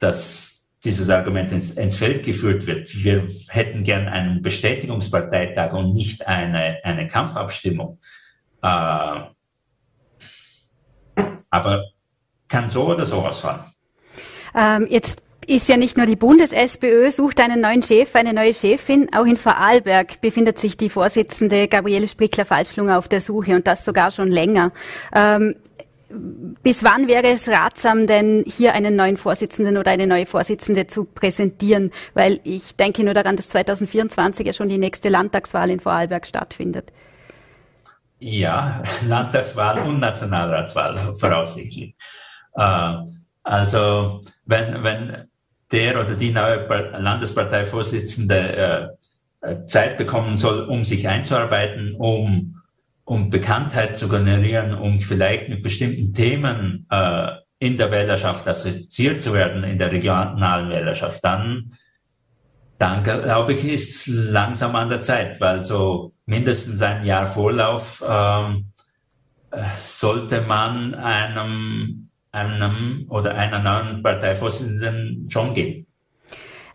dass 0.00 0.55
dieses 0.86 1.10
Argument 1.10 1.52
ins, 1.52 1.72
ins 1.72 1.98
Feld 1.98 2.24
geführt 2.24 2.66
wird. 2.66 3.04
Wir 3.04 3.24
hätten 3.48 3.84
gern 3.84 4.08
einen 4.08 4.40
Bestätigungsparteitag 4.40 5.72
und 5.72 5.92
nicht 5.92 6.26
eine, 6.26 6.78
eine 6.84 7.06
Kampfabstimmung. 7.06 7.98
Äh, 8.62 9.20
aber 11.50 11.84
kann 12.48 12.70
so 12.70 12.86
oder 12.86 13.04
so 13.04 13.16
ausfallen. 13.16 13.64
Ähm, 14.54 14.86
jetzt 14.88 15.22
ist 15.46 15.68
ja 15.68 15.76
nicht 15.76 15.96
nur 15.96 16.06
die 16.06 16.16
Bundes-SPÖ, 16.16 17.10
sucht 17.10 17.40
einen 17.40 17.60
neuen 17.60 17.82
Chef, 17.82 18.14
eine 18.16 18.32
neue 18.32 18.52
Chefin. 18.52 19.08
Auch 19.14 19.26
in 19.26 19.36
Vorarlberg 19.36 20.20
befindet 20.20 20.58
sich 20.58 20.76
die 20.76 20.88
Vorsitzende 20.88 21.68
Gabriele 21.68 22.08
Sprickler-Falschlunger 22.08 22.98
auf 22.98 23.08
der 23.08 23.20
Suche 23.20 23.54
und 23.54 23.66
das 23.66 23.84
sogar 23.84 24.10
schon 24.10 24.28
länger. 24.28 24.72
Ähm, 25.14 25.56
bis 26.62 26.84
wann 26.84 27.08
wäre 27.08 27.28
es 27.28 27.48
ratsam, 27.48 28.06
denn 28.06 28.44
hier 28.46 28.74
einen 28.74 28.96
neuen 28.96 29.16
Vorsitzenden 29.16 29.76
oder 29.76 29.90
eine 29.90 30.06
neue 30.06 30.26
Vorsitzende 30.26 30.86
zu 30.86 31.04
präsentieren? 31.04 31.92
Weil 32.14 32.40
ich 32.44 32.76
denke 32.76 33.04
nur 33.04 33.14
daran, 33.14 33.36
dass 33.36 33.48
2024 33.50 34.46
ja 34.46 34.52
schon 34.52 34.68
die 34.68 34.78
nächste 34.78 35.08
Landtagswahl 35.08 35.70
in 35.70 35.80
Vorarlberg 35.80 36.26
stattfindet. 36.26 36.92
Ja, 38.18 38.82
Landtagswahl 39.06 39.86
und 39.86 40.00
Nationalratswahl 40.00 41.14
voraussichtlich. 41.18 41.94
Äh, 42.54 42.94
also 43.42 44.20
wenn, 44.44 44.82
wenn 44.82 45.28
der 45.70 46.00
oder 46.00 46.14
die 46.14 46.32
neue 46.32 46.66
Landesparteivorsitzende 46.98 48.96
äh, 49.42 49.64
Zeit 49.66 49.96
bekommen 49.96 50.36
soll, 50.36 50.64
um 50.64 50.84
sich 50.84 51.08
einzuarbeiten, 51.08 51.94
um, 51.94 52.55
um 53.06 53.30
Bekanntheit 53.30 53.96
zu 53.96 54.08
generieren, 54.08 54.74
um 54.74 54.98
vielleicht 54.98 55.48
mit 55.48 55.62
bestimmten 55.62 56.12
Themen 56.12 56.86
äh, 56.90 57.28
in 57.58 57.78
der 57.78 57.90
Wählerschaft 57.92 58.46
assoziiert 58.46 59.22
zu 59.22 59.32
werden, 59.32 59.62
in 59.62 59.78
der 59.78 59.92
regionalen 59.92 60.68
Wählerschaft, 60.68 61.24
dann, 61.24 61.72
dann 62.78 63.04
glaube 63.04 63.54
ich, 63.54 63.64
ist 63.64 63.94
es 63.94 64.06
langsam 64.08 64.74
an 64.74 64.90
der 64.90 65.02
Zeit, 65.02 65.40
weil 65.40 65.62
so 65.62 66.14
mindestens 66.26 66.82
ein 66.82 67.06
Jahr 67.06 67.28
Vorlauf 67.28 68.04
ähm, 68.06 68.72
äh, 69.52 69.62
sollte 69.78 70.40
man 70.40 70.94
einem, 70.94 72.10
einem 72.32 73.06
oder 73.08 73.36
einer 73.36 73.60
neuen 73.60 74.02
Parteivorsitzenden 74.02 75.30
schon 75.30 75.54
geben. 75.54 75.85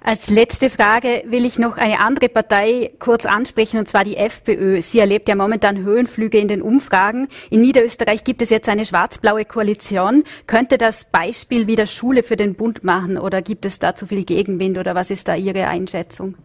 Als 0.04 0.32
letzte 0.32 0.72
Frage 0.72 1.22
will 1.28 1.46
ich 1.46 1.60
noch 1.60 1.78
eine 1.78 2.00
andere 2.00 2.28
Partei 2.28 2.92
kurz 2.98 3.28
ansprechen, 3.28 3.78
und 3.78 3.88
zwar 3.88 4.04
die 4.04 4.18
FPÖ. 4.18 4.82
Sie 4.82 4.98
erlebt 4.98 5.30
ja 5.30 5.36
momentan 5.36 5.78
Höhenflüge 5.78 6.40
in 6.40 6.48
den 6.48 6.64
Umfragen. 6.64 7.28
In 7.52 7.62
Niederösterreich 7.62 8.24
gibt 8.24 8.42
es 8.42 8.50
jetzt 8.50 8.68
eine 8.68 8.88
schwarz-blaue 8.88 9.46
Koalition. 9.46 10.24
Könnte 10.48 10.80
das 10.80 11.06
Beispiel 11.06 11.68
wieder 11.68 11.86
Schule 11.86 12.24
für 12.24 12.36
den 12.36 12.56
Bund 12.56 12.84
machen 12.84 13.20
oder 13.20 13.44
gibt 13.44 13.64
es 13.64 13.78
da 13.78 13.96
zu 13.96 14.08
viel 14.08 14.26
Gegenwind 14.26 14.80
oder 14.80 14.96
was 14.96 15.12
ist 15.12 15.28
da 15.28 15.36
Ihre 15.36 15.68
Einschätzung? 15.68 16.36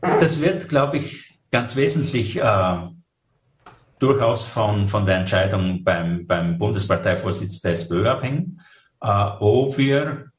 Das 0.00 0.40
wird, 0.40 0.70
glaube 0.70 0.96
ich, 0.96 1.38
ganz 1.52 1.76
wesentlich 1.76 2.40
äh, 2.40 2.76
durchaus 3.98 4.46
von, 4.46 4.88
von 4.88 5.04
der 5.04 5.18
Entscheidung 5.18 5.84
beim, 5.84 6.26
beim 6.26 6.56
Bundesparteivorsitz 6.56 7.60
der 7.60 7.72
SPÖ 7.72 8.08
abhängen, 8.08 8.62
äh, 9.02 9.08
ob 9.38 9.76
wir 9.76 10.30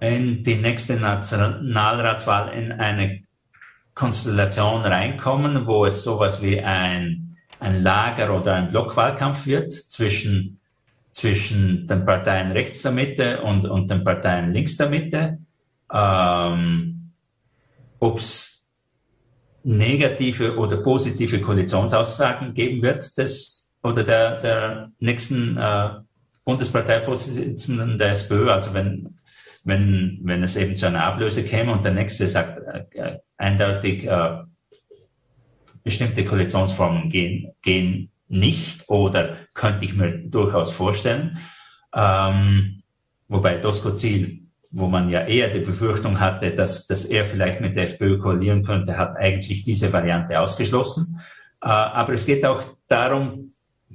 in 0.00 0.42
die 0.42 0.56
nächste 0.56 0.96
Nationalratswahl 0.96 2.52
in 2.54 2.72
eine 2.72 3.22
Konstellation 3.94 4.82
reinkommen, 4.82 5.66
wo 5.66 5.84
es 5.84 6.02
sowas 6.02 6.42
wie 6.42 6.60
ein, 6.60 7.36
ein 7.58 7.82
Lager 7.82 8.34
oder 8.34 8.54
ein 8.54 8.68
Blockwahlkampf 8.68 9.46
wird 9.46 9.72
zwischen, 9.74 10.58
zwischen 11.12 11.86
den 11.86 12.06
Parteien 12.06 12.52
rechts 12.52 12.82
der 12.82 12.92
Mitte 12.92 13.42
und, 13.42 13.66
und 13.66 13.90
den 13.90 14.02
Parteien 14.02 14.52
links 14.52 14.76
der 14.78 14.88
Mitte. 14.88 15.38
Ähm, 15.92 17.12
Ob 17.98 18.18
es 18.18 18.70
negative 19.62 20.56
oder 20.56 20.78
positive 20.78 21.40
Koalitionsaussagen 21.42 22.54
geben 22.54 22.80
wird 22.80 23.18
des, 23.18 23.70
oder 23.82 24.02
der, 24.02 24.40
der 24.40 24.92
nächsten 24.98 25.58
äh, 25.58 25.90
Bundesparteivorsitzenden 26.44 27.98
der 27.98 28.12
SPÖ, 28.12 28.50
also 28.50 28.72
wenn 28.72 29.19
wenn, 29.64 30.20
wenn 30.22 30.42
es 30.42 30.56
eben 30.56 30.76
zu 30.76 30.86
einer 30.86 31.04
Ablöse 31.04 31.44
käme 31.44 31.72
und 31.72 31.84
der 31.84 31.92
nächste 31.92 32.26
sagt 32.26 32.60
äh, 32.66 32.98
äh, 32.98 33.18
eindeutig, 33.36 34.06
äh, 34.06 34.38
bestimmte 35.82 36.24
Koalitionsformen 36.24 37.08
gehen, 37.10 37.52
gehen 37.62 38.10
nicht 38.28 38.88
oder 38.88 39.36
könnte 39.54 39.84
ich 39.84 39.94
mir 39.94 40.18
durchaus 40.18 40.70
vorstellen. 40.70 41.38
Ähm, 41.94 42.82
wobei 43.28 43.56
Dosko 43.56 43.94
Ziel, 43.94 44.42
wo 44.70 44.86
man 44.86 45.10
ja 45.10 45.26
eher 45.26 45.48
die 45.48 45.60
Befürchtung 45.60 46.20
hatte, 46.20 46.52
dass, 46.52 46.86
dass 46.86 47.04
er 47.04 47.24
vielleicht 47.24 47.60
mit 47.60 47.76
der 47.76 47.84
FPÖ 47.84 48.18
koalieren 48.18 48.62
könnte, 48.62 48.96
hat 48.96 49.16
eigentlich 49.16 49.64
diese 49.64 49.92
Variante 49.92 50.38
ausgeschlossen. 50.38 51.20
Äh, 51.62 51.68
aber 51.68 52.12
es 52.12 52.24
geht 52.24 52.44
auch 52.44 52.62
darum, 52.86 53.52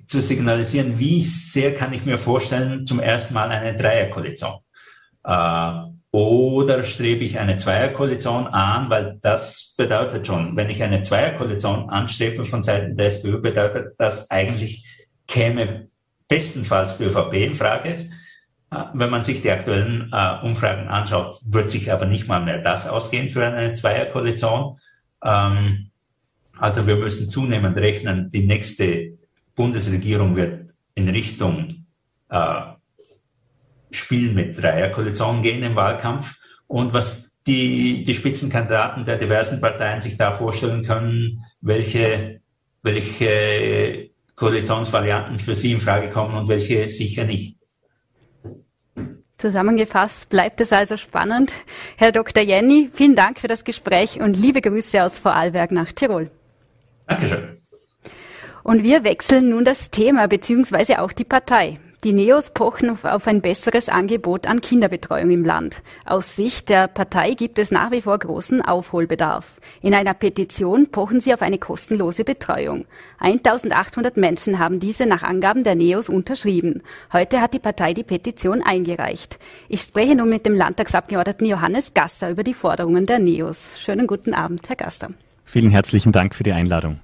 zu 0.07 0.22
signalisieren, 0.22 1.00
wie 1.00 1.22
sehr 1.22 1.75
kann 1.75 1.93
ich 1.93 2.05
mir 2.05 2.17
vorstellen, 2.17 2.86
zum 2.86 3.00
ersten 3.00 3.34
Mal 3.34 3.50
eine 3.50 3.75
Dreierkoalition. 3.75 4.64
Äh, 5.25 5.72
oder 6.12 6.86
strebe 6.86 7.25
ich 7.25 7.39
eine 7.39 7.58
Zweierkoalition 7.58 8.48
an, 8.48 8.89
weil 8.89 9.20
das 9.22 9.74
bedeutet 9.77 10.25
schon, 10.25 10.55
wenn 10.55 10.70
ich 10.70 10.82
eine 10.82 11.01
Zweierkoalition 11.01 11.89
anstrebe 11.89 12.46
von 12.46 12.63
Seiten 12.63 12.96
der 12.96 13.08
SPÖ, 13.08 13.41
bedeutet 13.41 13.96
das 13.98 14.32
eigentlich 14.32 14.88
käme 15.27 15.89
bestenfalls 16.29 16.98
die 16.98 17.05
ÖVP 17.05 17.34
in 17.34 17.55
Frage. 17.55 17.89
Äh, 17.89 18.84
wenn 18.94 19.10
man 19.10 19.24
sich 19.24 19.41
die 19.41 19.51
aktuellen 19.51 20.10
äh, 20.13 20.39
Umfragen 20.44 20.88
anschaut, 20.88 21.38
wird 21.46 21.70
sich 21.70 21.91
aber 21.91 22.05
nicht 22.05 22.28
mal 22.28 22.41
mehr 22.41 22.62
das 22.62 22.88
ausgehen 22.88 23.30
für 23.30 23.45
eine 23.45 23.73
Zweierkoalition. 23.73 24.80
Ähm, 25.23 25.91
also 26.58 26.88
wir 26.88 26.95
müssen 26.95 27.30
zunehmend 27.30 27.78
rechnen, 27.78 28.30
die 28.30 28.47
nächste 28.47 29.17
Bundesregierung 29.56 30.36
wird 30.36 30.73
in 30.93 31.10
Richtung 31.10 31.86
äh, 32.30 32.62
Spiel 33.91 34.34
mit 34.34 34.62
Dreierkoalition 34.62 35.41
gehen 35.41 35.63
im 35.63 35.76
Wahlkampf 35.76 36.38
und 36.67 36.93
was 36.93 37.38
die, 37.48 38.04
die 38.04 38.13
Spitzenkandidaten 38.13 39.06
der 39.06 39.17
diversen 39.17 39.62
Parteien 39.62 40.02
sich 40.02 40.17
da 40.17 40.34
vorstellen 40.34 40.84
können, 40.84 41.43
welche, 41.62 42.41
welche 42.82 44.10
Koalitionsvarianten 44.36 45.39
für 45.39 45.56
sie 45.56 45.74
in 45.74 45.82
Frage 45.82 46.10
kommen 46.10 46.36
und 46.36 46.48
welche 46.48 46.88
sicher 46.88 47.24
nicht. 47.24 47.58
Zusammengefasst 49.38 50.30
bleibt 50.30 50.62
es 50.62 50.71
also 50.71 50.98
spannend. 50.98 51.52
Herr 51.98 52.12
Dr. 52.12 52.41
Jenny, 52.41 52.89
vielen 52.91 53.15
Dank 53.15 53.39
für 53.39 53.48
das 53.48 53.63
Gespräch 53.63 54.21
und 54.21 54.38
liebe 54.38 54.62
Grüße 54.62 55.04
aus 55.04 55.19
Vorarlberg 55.19 55.71
nach 55.71 55.91
Tirol. 55.91 56.32
Dankeschön. 57.06 57.58
Und 58.63 58.82
wir 58.82 59.04
wechseln 59.04 59.50
nun 59.50 59.65
das 59.65 59.91
Thema 59.91 60.28
bzw. 60.28 60.95
auch 60.95 61.12
die 61.12 61.26
Partei. 61.26 61.80
Die 62.06 62.13
Neos 62.13 62.52
pochen 62.52 62.91
auf 62.91 63.26
ein 63.26 63.41
besseres 63.41 63.89
Angebot 63.89 64.46
an 64.46 64.62
Kinderbetreuung 64.62 65.32
im 65.32 65.44
Land. 65.44 65.82
Aus 66.06 66.36
Sicht 66.36 66.70
der 66.70 66.88
Partei 66.88 67.32
gibt 67.32 67.58
es 67.58 67.72
nach 67.72 67.89
wie 67.89 68.02
vor 68.02 68.20
großen 68.20 68.62
Aufholbedarf. 68.62 69.60
In 69.82 69.96
einer 69.96 70.13
Petition 70.13 70.91
pochen 70.91 71.20
sie 71.20 71.34
auf 71.34 71.41
eine 71.41 71.58
kostenlose 71.58 72.24
Betreuung. 72.24 72.86
1800 73.18 74.18
Menschen 74.18 74.60
haben 74.60 74.80
diese 74.80 75.08
nach 75.08 75.24
Angaben 75.24 75.63
der 75.63 75.74
Neos 75.74 76.08
unterschrieben. 76.08 76.84
Heute 77.12 77.41
hat 77.41 77.56
die 77.56 77.60
Partei 77.60 77.96
die 77.96 78.04
Petition 78.04 78.62
eingereicht. 78.62 79.39
Ich 79.68 79.82
spreche 79.82 80.15
nun 80.15 80.30
mit 80.30 80.46
dem 80.46 80.54
Landtagsabgeordneten 80.54 81.48
Johannes 81.48 81.96
Gasser 81.96 82.30
über 82.30 82.44
die 82.44 82.54
Forderungen 82.54 83.08
der 83.08 83.18
Neos. 83.18 83.80
Schönen 83.80 84.06
guten 84.06 84.36
Abend, 84.36 84.70
Herr 84.70 84.76
Gasser. 84.76 85.10
Vielen 85.45 85.71
herzlichen 85.71 86.12
Dank 86.12 86.36
für 86.36 86.43
die 86.43 86.51
Einladung. 86.51 86.99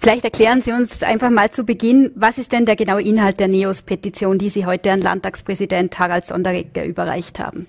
Vielleicht 0.00 0.24
erklären 0.24 0.62
Sie 0.62 0.72
uns 0.72 1.02
einfach 1.02 1.30
mal 1.30 1.50
zu 1.50 1.64
Beginn, 1.64 2.12
was 2.14 2.38
ist 2.38 2.52
denn 2.52 2.64
der 2.64 2.76
genaue 2.76 3.02
Inhalt 3.02 3.40
der 3.40 3.48
NEOS-Petition, 3.48 4.38
die 4.38 4.48
Sie 4.48 4.64
heute 4.64 4.92
an 4.92 5.00
Landtagspräsident 5.00 5.98
Harald 5.98 6.26
Sonderegger 6.26 6.84
überreicht 6.84 7.38
haben? 7.38 7.66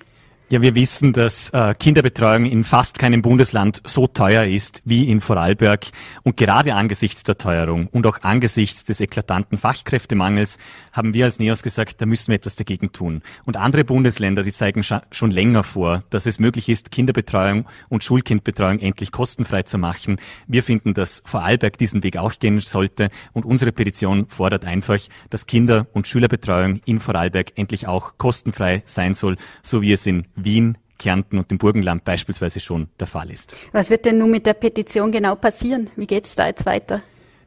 Ja, 0.52 0.60
wir 0.60 0.74
wissen, 0.74 1.14
dass 1.14 1.48
äh, 1.54 1.72
Kinderbetreuung 1.72 2.44
in 2.44 2.62
fast 2.62 2.98
keinem 2.98 3.22
Bundesland 3.22 3.80
so 3.86 4.06
teuer 4.06 4.44
ist 4.44 4.82
wie 4.84 5.08
in 5.08 5.22
Vorarlberg. 5.22 5.86
Und 6.24 6.36
gerade 6.36 6.74
angesichts 6.74 7.24
der 7.24 7.38
Teuerung 7.38 7.86
und 7.86 8.06
auch 8.06 8.20
angesichts 8.20 8.84
des 8.84 9.00
eklatanten 9.00 9.56
Fachkräftemangels 9.56 10.58
haben 10.92 11.14
wir 11.14 11.24
als 11.24 11.38
NEOS 11.38 11.62
gesagt, 11.62 12.02
da 12.02 12.04
müssen 12.04 12.28
wir 12.28 12.34
etwas 12.34 12.56
dagegen 12.56 12.92
tun. 12.92 13.22
Und 13.46 13.56
andere 13.56 13.82
Bundesländer, 13.82 14.42
die 14.42 14.52
zeigen 14.52 14.82
schon 14.84 15.30
länger 15.30 15.64
vor, 15.64 16.04
dass 16.10 16.26
es 16.26 16.38
möglich 16.38 16.68
ist, 16.68 16.90
Kinderbetreuung 16.90 17.64
und 17.88 18.04
Schulkindbetreuung 18.04 18.78
endlich 18.78 19.10
kostenfrei 19.10 19.62
zu 19.62 19.78
machen. 19.78 20.18
Wir 20.48 20.62
finden, 20.62 20.92
dass 20.92 21.22
Vorarlberg 21.24 21.78
diesen 21.78 22.02
Weg 22.02 22.18
auch 22.18 22.38
gehen 22.38 22.60
sollte. 22.60 23.08
Und 23.32 23.46
unsere 23.46 23.72
Petition 23.72 24.26
fordert 24.28 24.66
einfach, 24.66 24.98
dass 25.30 25.46
Kinder- 25.46 25.86
und 25.94 26.06
Schülerbetreuung 26.06 26.82
in 26.84 27.00
Vorarlberg 27.00 27.52
endlich 27.56 27.86
auch 27.86 28.18
kostenfrei 28.18 28.82
sein 28.84 29.14
soll, 29.14 29.38
so 29.62 29.80
wie 29.80 29.92
es 29.92 30.06
in 30.06 30.26
Wien, 30.44 30.78
Kärnten 30.98 31.38
und 31.38 31.50
dem 31.50 31.58
Burgenland 31.58 32.04
beispielsweise 32.04 32.60
schon 32.60 32.88
der 33.00 33.06
Fall 33.06 33.30
ist. 33.30 33.54
Was 33.72 33.90
wird 33.90 34.04
denn 34.04 34.18
nun 34.18 34.30
mit 34.30 34.46
der 34.46 34.54
Petition 34.54 35.10
genau 35.10 35.34
passieren? 35.34 35.90
Wie 35.96 36.06
geht 36.06 36.26
es 36.26 36.34
da 36.36 36.46
jetzt 36.46 36.64
weiter? 36.64 37.02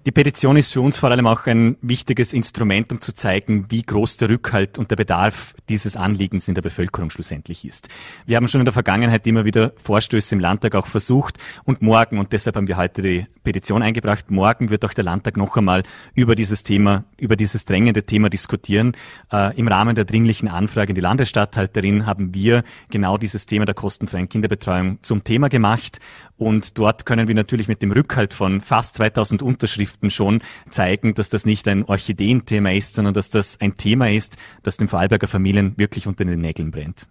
Die 0.06 0.12
Petition 0.12 0.56
ist 0.56 0.72
für 0.72 0.82
uns 0.82 0.98
vor 0.98 1.10
allem 1.10 1.26
auch 1.26 1.48
ein 1.48 1.78
wichtiges 1.82 2.32
Instrument, 2.32 2.92
um 2.92 3.02
zu 3.02 3.12
zeigen, 3.16 3.66
wie 3.70 3.82
groß 3.82 4.18
der 4.18 4.30
Rückhalt 4.30 4.78
und 4.78 4.92
der 4.92 4.98
Bedarf 4.98 5.56
dieses 5.68 5.98
Anliegens 5.98 6.48
in 6.48 6.54
der 6.54 6.62
Bevölkerung 6.62 7.10
schlussendlich 7.10 7.66
ist. 7.66 7.90
Wir 8.28 8.38
haben 8.38 8.48
schon 8.48 8.62
in 8.62 8.66
der 8.66 8.72
Vergangenheit 8.72 9.26
immer 9.26 9.46
wieder 9.46 9.74
Vorstöße 9.78 10.36
im 10.36 10.42
Landtag 10.42 10.76
auch 10.76 10.86
versucht 10.86 11.40
und 11.64 11.82
morgen, 11.82 12.20
und 12.20 12.34
deshalb 12.34 12.56
haben 12.56 12.68
wir 12.68 12.78
heute 12.78 13.02
die 13.02 13.26
Petition 13.44 13.82
eingebracht, 13.82 14.30
morgen 14.30 14.70
wird 14.70 14.86
auch 14.86 14.94
der 14.94 15.04
Landtag 15.04 15.38
noch 15.38 15.58
einmal 15.58 15.82
über 16.14 16.36
dieses 16.36 16.64
Thema, 16.64 17.06
über 17.18 17.36
dieses 17.36 17.66
drängende 17.66 18.04
Thema 18.04 18.30
diskutieren. 18.30 18.96
Äh, 19.32 19.58
Im 19.58 19.68
Rahmen 19.68 19.96
der 19.96 20.06
dringlichen 20.06 20.50
Anfrage 20.50 20.90
in 20.90 20.96
die 20.96 21.02
Landesstatthalterin 21.02 22.06
haben 22.06 22.36
wir 22.36 22.64
genau 22.92 23.18
dieses 23.18 23.48
Thema 23.48 23.66
der 23.66 23.74
kostenfreien 23.74 24.30
Kinderbetreuung 24.30 25.00
zum 25.02 25.24
Thema 25.24 25.50
gemacht 25.50 26.00
und 26.38 26.78
dort 26.78 27.06
können 27.06 27.28
wir 27.28 27.36
natürlich 27.36 27.68
mit 27.68 27.82
dem 27.82 27.92
Rückhalt 27.92 28.34
von 28.34 28.62
fast 28.62 28.96
2000 28.96 29.42
Unterschriften 29.42 30.10
schon 30.10 30.42
zeigen, 30.70 31.14
dass 31.14 31.30
das 31.30 31.46
nicht 31.46 31.68
ein 31.68 31.86
Orchideenthema 31.86 32.72
ist, 32.72 32.96
sondern 32.96 33.14
dass 33.14 33.30
das 33.30 33.60
ein 33.62 33.76
Thema 33.76 34.12
ist, 34.12 34.38
das 34.64 34.78
den 34.78 34.88
Vorarlberger 34.88 35.28
Familien 35.28 35.74
wirklich 35.78 36.08
unter 36.08 36.26
den 36.26 36.42
Nägeln 36.42 36.72
brennt. 36.72 37.08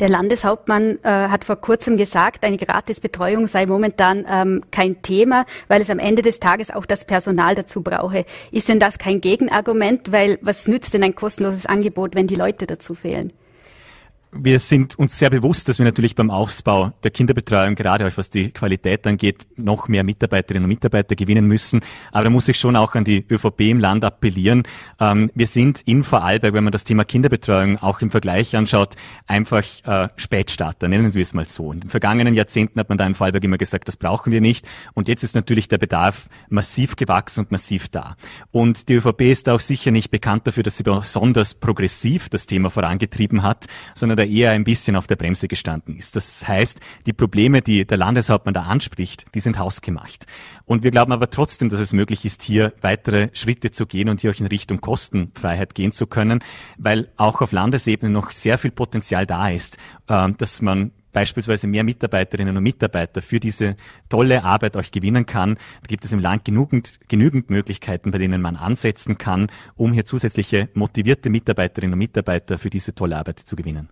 Der 0.00 0.08
Landeshauptmann 0.08 0.98
äh, 1.02 1.08
hat 1.28 1.44
vor 1.44 1.56
kurzem 1.56 1.98
gesagt, 1.98 2.44
eine 2.44 2.56
Gratisbetreuung 2.56 3.48
sei 3.48 3.66
momentan 3.66 4.24
ähm, 4.28 4.62
kein 4.70 5.02
Thema, 5.02 5.44
weil 5.68 5.82
es 5.82 5.90
am 5.90 5.98
Ende 5.98 6.22
des 6.22 6.40
Tages 6.40 6.70
auch 6.70 6.86
das 6.86 7.04
Personal 7.04 7.54
dazu 7.54 7.82
brauche. 7.82 8.24
Ist 8.50 8.70
denn 8.70 8.80
das 8.80 8.98
kein 8.98 9.20
Gegenargument? 9.20 10.10
Weil 10.10 10.38
was 10.40 10.68
nützt 10.68 10.94
denn 10.94 11.04
ein 11.04 11.14
kostenloses 11.14 11.66
Angebot, 11.66 12.14
wenn 12.14 12.26
die 12.26 12.34
Leute 12.34 12.66
dazu 12.66 12.94
fehlen? 12.94 13.32
Wir 14.32 14.58
sind 14.58 14.98
uns 14.98 15.18
sehr 15.18 15.30
bewusst, 15.30 15.68
dass 15.68 15.78
wir 15.78 15.86
natürlich 15.86 16.14
beim 16.14 16.30
Aufbau 16.30 16.92
der 17.02 17.10
Kinderbetreuung, 17.10 17.74
gerade 17.74 18.06
auch 18.06 18.16
was 18.16 18.28
die 18.28 18.50
Qualität 18.50 19.06
angeht, 19.06 19.46
noch 19.56 19.88
mehr 19.88 20.04
Mitarbeiterinnen 20.04 20.64
und 20.64 20.68
Mitarbeiter 20.68 21.16
gewinnen 21.16 21.46
müssen. 21.46 21.80
Aber 22.12 22.24
da 22.24 22.30
muss 22.30 22.48
ich 22.48 22.58
schon 22.58 22.76
auch 22.76 22.94
an 22.94 23.04
die 23.04 23.24
ÖVP 23.28 23.60
im 23.62 23.80
Land 23.80 24.04
appellieren. 24.04 24.64
Ähm, 25.00 25.30
wir 25.34 25.46
sind 25.46 25.80
in 25.86 26.04
Vorarlberg, 26.04 26.52
wenn 26.52 26.64
man 26.64 26.72
das 26.72 26.84
Thema 26.84 27.04
Kinderbetreuung 27.04 27.78
auch 27.78 28.00
im 28.00 28.10
Vergleich 28.10 28.54
anschaut, 28.54 28.96
einfach 29.26 29.64
äh, 29.84 30.08
Spätstarter, 30.16 30.88
nennen 30.88 31.14
wir 31.14 31.22
es 31.22 31.32
mal 31.32 31.48
so. 31.48 31.72
In 31.72 31.80
den 31.80 31.90
vergangenen 31.90 32.34
Jahrzehnten 32.34 32.78
hat 32.78 32.90
man 32.90 32.98
da 32.98 33.06
in 33.06 33.14
Vorarlberg 33.14 33.44
immer 33.44 33.58
gesagt, 33.58 33.88
das 33.88 33.96
brauchen 33.96 34.30
wir 34.30 34.40
nicht. 34.40 34.66
Und 34.92 35.08
jetzt 35.08 35.24
ist 35.24 35.34
natürlich 35.34 35.68
der 35.68 35.78
Bedarf 35.78 36.28
massiv 36.50 36.96
gewachsen 36.96 37.40
und 37.44 37.50
massiv 37.50 37.88
da. 37.88 38.16
Und 38.50 38.88
die 38.88 38.94
ÖVP 38.94 39.22
ist 39.22 39.48
auch 39.48 39.60
sicher 39.60 39.90
nicht 39.90 40.10
bekannt 40.10 40.46
dafür, 40.46 40.62
dass 40.62 40.76
sie 40.76 40.82
besonders 40.82 41.54
progressiv 41.54 42.28
das 42.28 42.46
Thema 42.46 42.70
vorangetrieben 42.70 43.42
hat, 43.42 43.66
sondern 43.94 44.17
da 44.18 44.24
eher 44.24 44.50
ein 44.50 44.64
bisschen 44.64 44.96
auf 44.96 45.06
der 45.06 45.16
Bremse 45.16 45.48
gestanden 45.48 45.96
ist. 45.96 46.16
Das 46.16 46.46
heißt, 46.46 46.80
die 47.06 47.12
Probleme, 47.12 47.62
die 47.62 47.86
der 47.86 47.96
Landeshauptmann 47.96 48.54
da 48.54 48.62
anspricht, 48.62 49.26
die 49.34 49.40
sind 49.40 49.58
hausgemacht. 49.58 50.26
Und 50.64 50.82
wir 50.82 50.90
glauben 50.90 51.12
aber 51.12 51.30
trotzdem, 51.30 51.68
dass 51.68 51.80
es 51.80 51.92
möglich 51.92 52.24
ist, 52.24 52.42
hier 52.42 52.72
weitere 52.80 53.28
Schritte 53.32 53.70
zu 53.70 53.86
gehen 53.86 54.08
und 54.08 54.20
hier 54.20 54.30
auch 54.30 54.40
in 54.40 54.46
Richtung 54.46 54.80
Kostenfreiheit 54.80 55.74
gehen 55.74 55.92
zu 55.92 56.06
können, 56.06 56.40
weil 56.76 57.08
auch 57.16 57.40
auf 57.40 57.52
Landesebene 57.52 58.12
noch 58.12 58.32
sehr 58.32 58.58
viel 58.58 58.70
Potenzial 58.70 59.26
da 59.26 59.48
ist, 59.48 59.78
ähm, 60.08 60.36
dass 60.36 60.60
man 60.60 60.92
beispielsweise 61.12 61.66
mehr 61.66 61.84
Mitarbeiterinnen 61.84 62.56
und 62.56 62.62
Mitarbeiter 62.62 63.22
für 63.22 63.40
diese 63.40 63.76
tolle 64.08 64.44
Arbeit 64.44 64.76
euch 64.76 64.92
gewinnen 64.92 65.26
kann. 65.26 65.54
Da 65.54 65.86
gibt 65.88 66.04
es 66.04 66.12
im 66.12 66.20
Land 66.20 66.44
genügend, 66.44 67.00
genügend 67.08 67.50
Möglichkeiten, 67.50 68.10
bei 68.10 68.18
denen 68.18 68.40
man 68.40 68.56
ansetzen 68.56 69.18
kann, 69.18 69.48
um 69.74 69.92
hier 69.92 70.04
zusätzliche 70.04 70.68
motivierte 70.74 71.30
Mitarbeiterinnen 71.30 71.94
und 71.94 71.98
Mitarbeiter 71.98 72.58
für 72.58 72.70
diese 72.70 72.94
tolle 72.94 73.16
Arbeit 73.16 73.40
zu 73.40 73.56
gewinnen. 73.56 73.88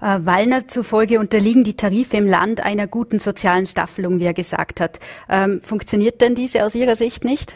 Äh, 0.00 0.20
Wallner 0.22 0.68
zufolge 0.68 1.20
unterliegen 1.20 1.64
die 1.64 1.74
Tarife 1.74 2.16
im 2.16 2.26
Land 2.26 2.60
einer 2.60 2.86
guten 2.86 3.18
sozialen 3.18 3.66
Staffelung, 3.66 4.20
wie 4.20 4.24
er 4.24 4.34
gesagt 4.34 4.80
hat. 4.80 5.00
Ähm, 5.28 5.60
funktioniert 5.62 6.20
denn 6.20 6.34
diese 6.34 6.64
aus 6.64 6.74
Ihrer 6.74 6.96
Sicht 6.96 7.24
nicht? 7.24 7.54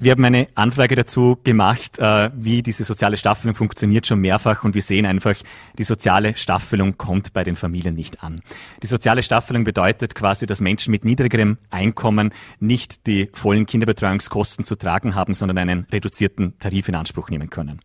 Wir 0.00 0.10
haben 0.10 0.24
eine 0.24 0.48
Anfrage 0.56 0.96
dazu 0.96 1.38
gemacht, 1.44 2.00
äh, 2.00 2.28
wie 2.34 2.62
diese 2.62 2.82
soziale 2.82 3.16
Staffelung 3.16 3.54
funktioniert, 3.54 4.08
schon 4.08 4.20
mehrfach 4.20 4.64
und 4.64 4.74
wir 4.74 4.82
sehen 4.82 5.06
einfach, 5.06 5.36
die 5.78 5.84
soziale 5.84 6.36
Staffelung 6.36 6.98
kommt 6.98 7.32
bei 7.32 7.44
den 7.44 7.54
Familien 7.54 7.94
nicht 7.94 8.22
an. 8.22 8.40
Die 8.82 8.88
soziale 8.88 9.22
Staffelung 9.22 9.62
bedeutet 9.62 10.16
quasi, 10.16 10.46
dass 10.46 10.60
Menschen 10.60 10.90
mit 10.90 11.04
niedrigerem 11.04 11.58
Einkommen 11.70 12.34
nicht 12.58 13.06
die 13.06 13.30
vollen 13.34 13.66
Kinderbetreuungskosten 13.66 14.64
zu 14.64 14.74
tragen 14.74 15.14
haben, 15.14 15.32
sondern 15.32 15.58
einen 15.58 15.86
reduzierten 15.92 16.58
Tarif 16.58 16.88
in 16.88 16.96
Anspruch 16.96 17.30
nehmen 17.30 17.48
können. 17.48 17.80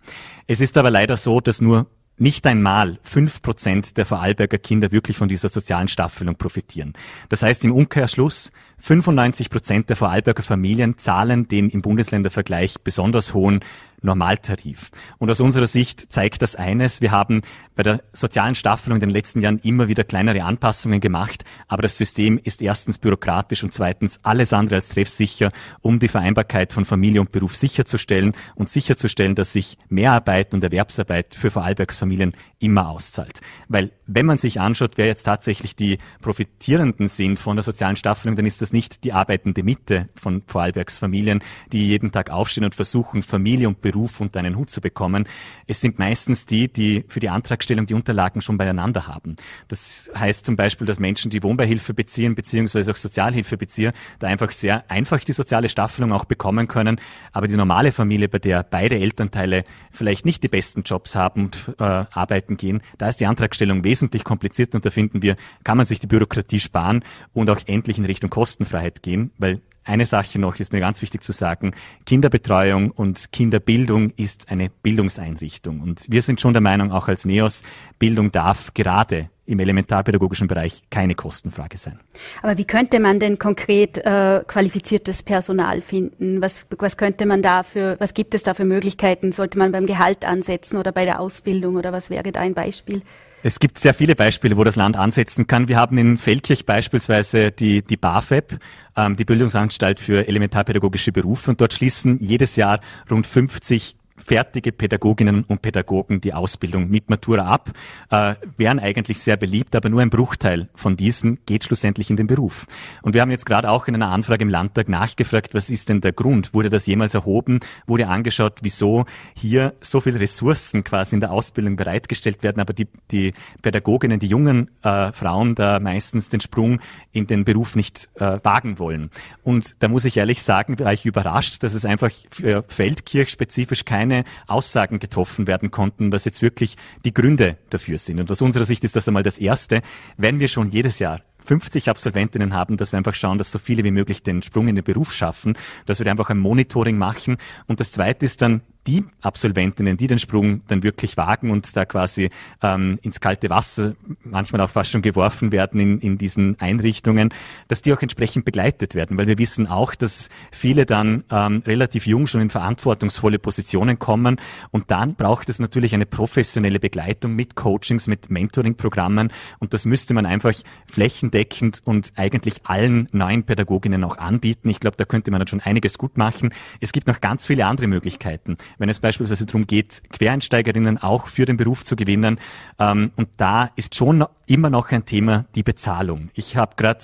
Es 0.47 0.61
ist 0.61 0.77
aber 0.79 0.89
leider 0.89 1.15
so, 1.15 1.39
dass 1.41 1.61
nur 1.61 1.85
nicht 2.19 2.45
einmal 2.47 2.99
fünf 3.03 3.41
Prozent 3.41 3.97
der 3.97 4.05
Vorarlberger 4.05 4.57
Kinder 4.57 4.91
wirklich 4.91 5.17
von 5.17 5.27
dieser 5.27 5.49
sozialen 5.49 5.87
Staffelung 5.87 6.35
profitieren. 6.35 6.93
Das 7.29 7.43
heißt 7.43 7.65
im 7.65 7.71
Umkehrschluss, 7.71 8.51
95 8.79 9.49
Prozent 9.49 9.89
der 9.89 9.95
Vorarlberger 9.95 10.43
Familien 10.43 10.97
zahlen 10.97 11.47
den 11.47 11.69
im 11.69 11.81
Bundesländervergleich 11.81 12.75
besonders 12.83 13.33
hohen 13.33 13.61
Normaltarif. 14.01 14.91
Und 15.17 15.29
aus 15.29 15.39
unserer 15.39 15.67
Sicht 15.67 16.11
zeigt 16.11 16.41
das 16.41 16.55
eines, 16.55 17.01
wir 17.01 17.11
haben 17.11 17.41
bei 17.75 17.83
der 17.83 18.03
sozialen 18.13 18.55
Staffelung 18.55 18.97
in 18.97 19.01
den 19.01 19.09
letzten 19.09 19.41
Jahren 19.41 19.59
immer 19.59 19.87
wieder 19.87 20.03
kleinere 20.03 20.43
Anpassungen 20.43 20.99
gemacht, 20.99 21.43
aber 21.67 21.81
das 21.81 21.97
System 21.97 22.39
ist 22.43 22.61
erstens 22.61 22.97
bürokratisch 22.97 23.63
und 23.63 23.73
zweitens 23.73 24.19
alles 24.23 24.53
andere 24.53 24.75
als 24.75 24.89
treffsicher, 24.89 25.51
um 25.81 25.99
die 25.99 26.07
Vereinbarkeit 26.07 26.73
von 26.73 26.85
Familie 26.85 27.21
und 27.21 27.31
Beruf 27.31 27.55
sicherzustellen 27.55 28.33
und 28.55 28.69
sicherzustellen, 28.69 29.35
dass 29.35 29.53
sich 29.53 29.77
Mehrarbeit 29.89 30.53
und 30.53 30.63
Erwerbsarbeit 30.63 31.35
für 31.35 31.51
Vorarlbergs 31.51 31.97
Familien 31.97 32.33
immer 32.59 32.89
auszahlt. 32.89 33.41
Weil 33.67 33.91
wenn 34.05 34.25
man 34.25 34.37
sich 34.37 34.59
anschaut, 34.59 34.97
wer 34.97 35.05
jetzt 35.05 35.23
tatsächlich 35.23 35.75
die 35.75 35.97
Profitierenden 36.21 37.07
sind 37.07 37.39
von 37.39 37.55
der 37.55 37.63
sozialen 37.63 37.95
Staffelung, 37.95 38.35
dann 38.35 38.45
ist 38.45 38.61
das 38.61 38.73
nicht 38.73 39.03
die 39.03 39.13
arbeitende 39.13 39.63
Mitte 39.63 40.09
von 40.15 40.43
Vorarlbergs 40.45 40.97
Familien, 40.97 41.41
die 41.71 41.87
jeden 41.87 42.11
Tag 42.11 42.29
aufstehen 42.29 42.65
und 42.65 42.75
versuchen, 42.75 43.21
Familie 43.21 43.67
und 43.67 43.81
Beruf 43.81 44.19
unter 44.19 44.39
einen 44.39 44.57
Hut 44.57 44.69
zu 44.69 44.81
bekommen. 44.81 45.27
Es 45.67 45.79
sind 45.79 45.99
meistens 45.99 46.45
die, 46.45 46.67
die 46.71 47.05
für 47.07 47.19
die 47.19 47.29
Antragstellung 47.29 47.85
die 47.85 47.93
Unterlagen 47.93 48.41
schon 48.41 48.57
beieinander 48.57 49.07
haben. 49.07 49.37
Das 49.67 50.11
heißt 50.15 50.45
zum 50.45 50.55
Beispiel, 50.55 50.85
dass 50.85 50.99
Menschen, 50.99 51.31
die 51.31 51.43
Wohnbeihilfe 51.43 51.93
beziehen, 51.93 52.35
beziehungsweise 52.35 52.91
auch 52.91 52.97
Sozialhilfe 52.97 53.57
beziehen, 53.57 53.93
da 54.19 54.27
einfach 54.27 54.51
sehr 54.51 54.89
einfach 54.89 55.19
die 55.23 55.33
soziale 55.33 55.69
Staffelung 55.69 56.11
auch 56.11 56.25
bekommen 56.25 56.67
können. 56.67 56.99
Aber 57.31 57.47
die 57.47 57.55
normale 57.55 57.91
Familie, 57.91 58.27
bei 58.27 58.39
der 58.39 58.63
beide 58.63 58.99
Elternteile 58.99 59.63
vielleicht 59.91 60.25
nicht 60.25 60.43
die 60.43 60.47
besten 60.47 60.83
Jobs 60.83 61.15
haben 61.15 61.45
und 61.45 61.75
äh, 61.79 61.83
arbeiten 61.83 62.48
gehen, 62.57 62.81
da 62.97 63.07
ist 63.07 63.19
die 63.19 63.25
Antragstellung 63.25 63.83
wesentlich 63.83 64.23
komplizierter 64.23 64.75
und 64.75 64.85
da 64.85 64.89
finden 64.89 65.21
wir, 65.21 65.35
kann 65.63 65.77
man 65.77 65.85
sich 65.85 65.99
die 65.99 66.07
Bürokratie 66.07 66.59
sparen 66.59 67.03
und 67.33 67.49
auch 67.49 67.59
endlich 67.65 67.97
in 67.97 68.05
Richtung 68.05 68.29
Kostenfreiheit 68.29 69.01
gehen, 69.03 69.31
weil 69.37 69.61
eine 69.89 70.05
Sache 70.05 70.39
noch 70.39 70.59
ist 70.59 70.71
mir 70.71 70.79
ganz 70.79 71.01
wichtig 71.01 71.23
zu 71.23 71.33
sagen. 71.33 71.71
Kinderbetreuung 72.05 72.91
und 72.91 73.31
Kinderbildung 73.31 74.11
ist 74.15 74.49
eine 74.49 74.69
Bildungseinrichtung. 74.69 75.81
Und 75.81 76.05
wir 76.09 76.21
sind 76.21 76.39
schon 76.39 76.53
der 76.53 76.61
Meinung, 76.61 76.91
auch 76.91 77.07
als 77.07 77.25
NEOS, 77.25 77.63
Bildung 77.97 78.31
darf 78.31 78.73
gerade 78.73 79.29
im 79.47 79.59
elementarpädagogischen 79.59 80.47
Bereich 80.47 80.83
keine 80.91 81.15
Kostenfrage 81.15 81.79
sein. 81.79 81.99
Aber 82.43 82.59
wie 82.59 82.65
könnte 82.65 82.99
man 82.99 83.19
denn 83.19 83.39
konkret 83.39 83.97
äh, 83.97 84.43
qualifiziertes 84.45 85.23
Personal 85.23 85.81
finden? 85.81 86.39
Was, 86.39 86.67
was 86.77 86.95
könnte 86.95 87.25
man 87.25 87.41
da 87.41 87.63
für, 87.63 87.99
was 87.99 88.13
gibt 88.13 88.35
es 88.35 88.43
da 88.43 88.53
für 88.53 88.65
Möglichkeiten? 88.65 89.31
Sollte 89.31 89.57
man 89.57 89.71
beim 89.71 89.87
Gehalt 89.87 90.23
ansetzen 90.23 90.77
oder 90.77 90.91
bei 90.91 91.05
der 91.05 91.19
Ausbildung 91.19 91.77
oder 91.77 91.91
was 91.91 92.11
wäre 92.11 92.31
da 92.31 92.41
ein 92.41 92.53
Beispiel? 92.53 93.01
Es 93.41 93.59
gibt 93.59 93.79
sehr 93.79 93.93
viele 93.93 94.15
Beispiele, 94.15 94.57
wo 94.57 94.65
das 94.65 94.75
Land 94.75 94.97
ansetzen 94.97 95.47
kann. 95.47 95.69
Wir 95.69 95.77
haben 95.77 95.97
in 95.97 96.17
Feldkirch 96.17 96.65
beispielsweise 96.65 97.51
die, 97.51 97.81
die 97.81 97.95
BAföB, 97.95 98.59
ähm, 98.97 99.15
die 99.15 99.23
Bildungsanstalt 99.23 99.99
für 100.01 100.27
elementarpädagogische 100.27 101.13
Berufe, 101.13 101.51
und 101.51 101.61
dort 101.61 101.73
schließen 101.73 102.19
jedes 102.19 102.57
Jahr 102.57 102.81
rund 103.09 103.25
50 103.25 103.95
fertige 104.25 104.71
Pädagoginnen 104.71 105.43
und 105.43 105.61
Pädagogen 105.61 106.21
die 106.21 106.33
Ausbildung 106.33 106.89
mit 106.89 107.09
Matura 107.09 107.47
ab, 107.47 107.71
äh, 108.11 108.35
wären 108.57 108.79
eigentlich 108.79 109.19
sehr 109.19 109.37
beliebt, 109.37 109.75
aber 109.75 109.89
nur 109.89 110.01
ein 110.01 110.09
Bruchteil 110.09 110.69
von 110.75 110.95
diesen 110.95 111.39
geht 111.45 111.63
schlussendlich 111.63 112.09
in 112.09 112.17
den 112.17 112.27
Beruf. 112.27 112.67
Und 113.01 113.13
wir 113.13 113.21
haben 113.21 113.31
jetzt 113.31 113.45
gerade 113.45 113.69
auch 113.69 113.87
in 113.87 113.95
einer 113.95 114.09
Anfrage 114.09 114.43
im 114.43 114.49
Landtag 114.49 114.89
nachgefragt, 114.89 115.53
was 115.53 115.69
ist 115.69 115.89
denn 115.89 116.01
der 116.01 116.11
Grund? 116.11 116.53
Wurde 116.53 116.69
das 116.69 116.85
jemals 116.85 117.13
erhoben? 117.13 117.59
Wurde 117.87 118.07
angeschaut, 118.07 118.59
wieso 118.61 119.05
hier 119.35 119.73
so 119.81 120.01
viele 120.01 120.19
Ressourcen 120.19 120.83
quasi 120.83 121.15
in 121.15 121.21
der 121.21 121.31
Ausbildung 121.31 121.75
bereitgestellt 121.75 122.43
werden, 122.43 122.59
aber 122.59 122.73
die, 122.73 122.87
die 123.11 123.33
Pädagoginnen, 123.61 124.19
die 124.19 124.27
jungen 124.27 124.69
äh, 124.83 125.11
Frauen 125.11 125.55
da 125.55 125.79
meistens 125.79 126.29
den 126.29 126.41
Sprung 126.41 126.79
in 127.11 127.27
den 127.27 127.45
Beruf 127.45 127.75
nicht 127.75 128.09
äh, 128.15 128.39
wagen 128.43 128.79
wollen. 128.79 129.09
Und 129.43 129.75
da 129.79 129.87
muss 129.87 130.05
ich 130.05 130.17
ehrlich 130.17 130.43
sagen, 130.43 130.77
war 130.79 130.93
ich 130.93 131.05
überrascht, 131.05 131.63
dass 131.63 131.73
es 131.73 131.85
einfach 131.85 132.11
für 132.29 132.63
Feldkirch 132.67 133.29
spezifisch 133.29 133.85
keine 133.85 134.08
keine 134.09 134.23
Aussagen 134.47 134.99
getroffen 134.99 135.47
werden 135.47 135.71
konnten, 135.71 136.11
was 136.11 136.25
jetzt 136.25 136.41
wirklich 136.41 136.77
die 137.05 137.13
Gründe 137.13 137.57
dafür 137.69 137.97
sind. 137.97 138.19
Und 138.19 138.31
aus 138.31 138.41
unserer 138.41 138.65
Sicht 138.65 138.83
ist 138.83 138.95
das 138.95 139.07
einmal 139.07 139.23
das 139.23 139.37
Erste. 139.37 139.81
Wenn 140.17 140.39
wir 140.39 140.47
schon 140.47 140.69
jedes 140.69 140.99
Jahr 140.99 141.21
50 141.45 141.89
Absolventinnen 141.89 142.53
haben, 142.53 142.77
dass 142.77 142.91
wir 142.91 142.97
einfach 142.97 143.13
schauen, 143.13 143.37
dass 143.37 143.51
so 143.51 143.59
viele 143.59 143.83
wie 143.83 143.91
möglich 143.91 144.23
den 144.23 144.43
Sprung 144.43 144.67
in 144.67 144.75
den 144.75 144.83
Beruf 144.83 145.13
schaffen, 145.13 145.57
dass 145.85 145.99
wir 145.99 146.07
einfach 146.07 146.29
ein 146.29 146.39
Monitoring 146.39 146.97
machen. 146.97 147.37
Und 147.67 147.79
das 147.79 147.91
Zweite 147.91 148.25
ist 148.25 148.41
dann 148.41 148.61
die 148.87 149.03
Absolventinnen, 149.21 149.97
die 149.97 150.07
den 150.07 150.19
Sprung 150.19 150.61
dann 150.67 150.83
wirklich 150.83 151.17
wagen 151.17 151.51
und 151.51 151.75
da 151.75 151.85
quasi 151.85 152.29
ähm, 152.63 152.97
ins 153.01 153.19
kalte 153.19 153.49
Wasser 153.49 153.95
manchmal 154.23 154.61
auch 154.61 154.69
fast 154.69 154.91
schon 154.91 155.01
geworfen 155.01 155.51
werden 155.51 155.79
in, 155.79 155.99
in 155.99 156.17
diesen 156.17 156.59
Einrichtungen, 156.59 157.33
dass 157.67 157.81
die 157.81 157.93
auch 157.93 158.01
entsprechend 158.01 158.45
begleitet 158.45 158.95
werden, 158.95 159.17
weil 159.17 159.27
wir 159.27 159.37
wissen 159.37 159.67
auch, 159.67 159.95
dass 159.95 160.29
viele 160.51 160.85
dann 160.85 161.23
ähm, 161.29 161.61
relativ 161.65 162.07
jung 162.07 162.25
schon 162.25 162.41
in 162.41 162.49
verantwortungsvolle 162.49 163.37
Positionen 163.37 163.99
kommen 163.99 164.39
und 164.71 164.89
dann 164.91 165.15
braucht 165.15 165.49
es 165.49 165.59
natürlich 165.59 165.93
eine 165.93 166.05
professionelle 166.05 166.79
Begleitung 166.79 167.35
mit 167.35 167.55
Coachings, 167.55 168.07
mit 168.07 168.29
Mentoring-Programmen 168.31 169.31
und 169.59 169.73
das 169.73 169.85
müsste 169.85 170.13
man 170.13 170.25
einfach 170.25 170.53
flächendeckend 170.87 171.81
und 171.83 172.13
eigentlich 172.15 172.61
allen 172.63 173.09
neuen 173.11 173.43
Pädagoginnen 173.43 174.03
auch 174.03 174.17
anbieten. 174.17 174.69
Ich 174.69 174.79
glaube, 174.79 174.97
da 174.97 175.05
könnte 175.05 175.31
man 175.31 175.39
dann 175.39 175.47
schon 175.47 175.59
einiges 175.59 175.97
gut 175.97 176.17
machen. 176.17 176.53
Es 176.79 176.93
gibt 176.93 177.07
noch 177.07 177.19
ganz 177.21 177.45
viele 177.45 177.65
andere 177.65 177.87
Möglichkeiten 177.87 178.57
wenn 178.77 178.89
es 178.89 178.99
beispielsweise 178.99 179.45
darum 179.45 179.67
geht, 179.67 180.01
Quereinsteigerinnen 180.11 180.97
auch 180.97 181.27
für 181.27 181.45
den 181.45 181.57
Beruf 181.57 181.83
zu 181.83 181.95
gewinnen. 181.95 182.39
Ähm, 182.79 183.11
und 183.15 183.29
da 183.37 183.71
ist 183.75 183.95
schon 183.95 184.25
immer 184.45 184.69
noch 184.69 184.91
ein 184.91 185.05
Thema 185.05 185.45
die 185.55 185.63
Bezahlung. 185.63 186.29
Ich 186.33 186.55
habe 186.55 186.75
gerade 186.75 186.99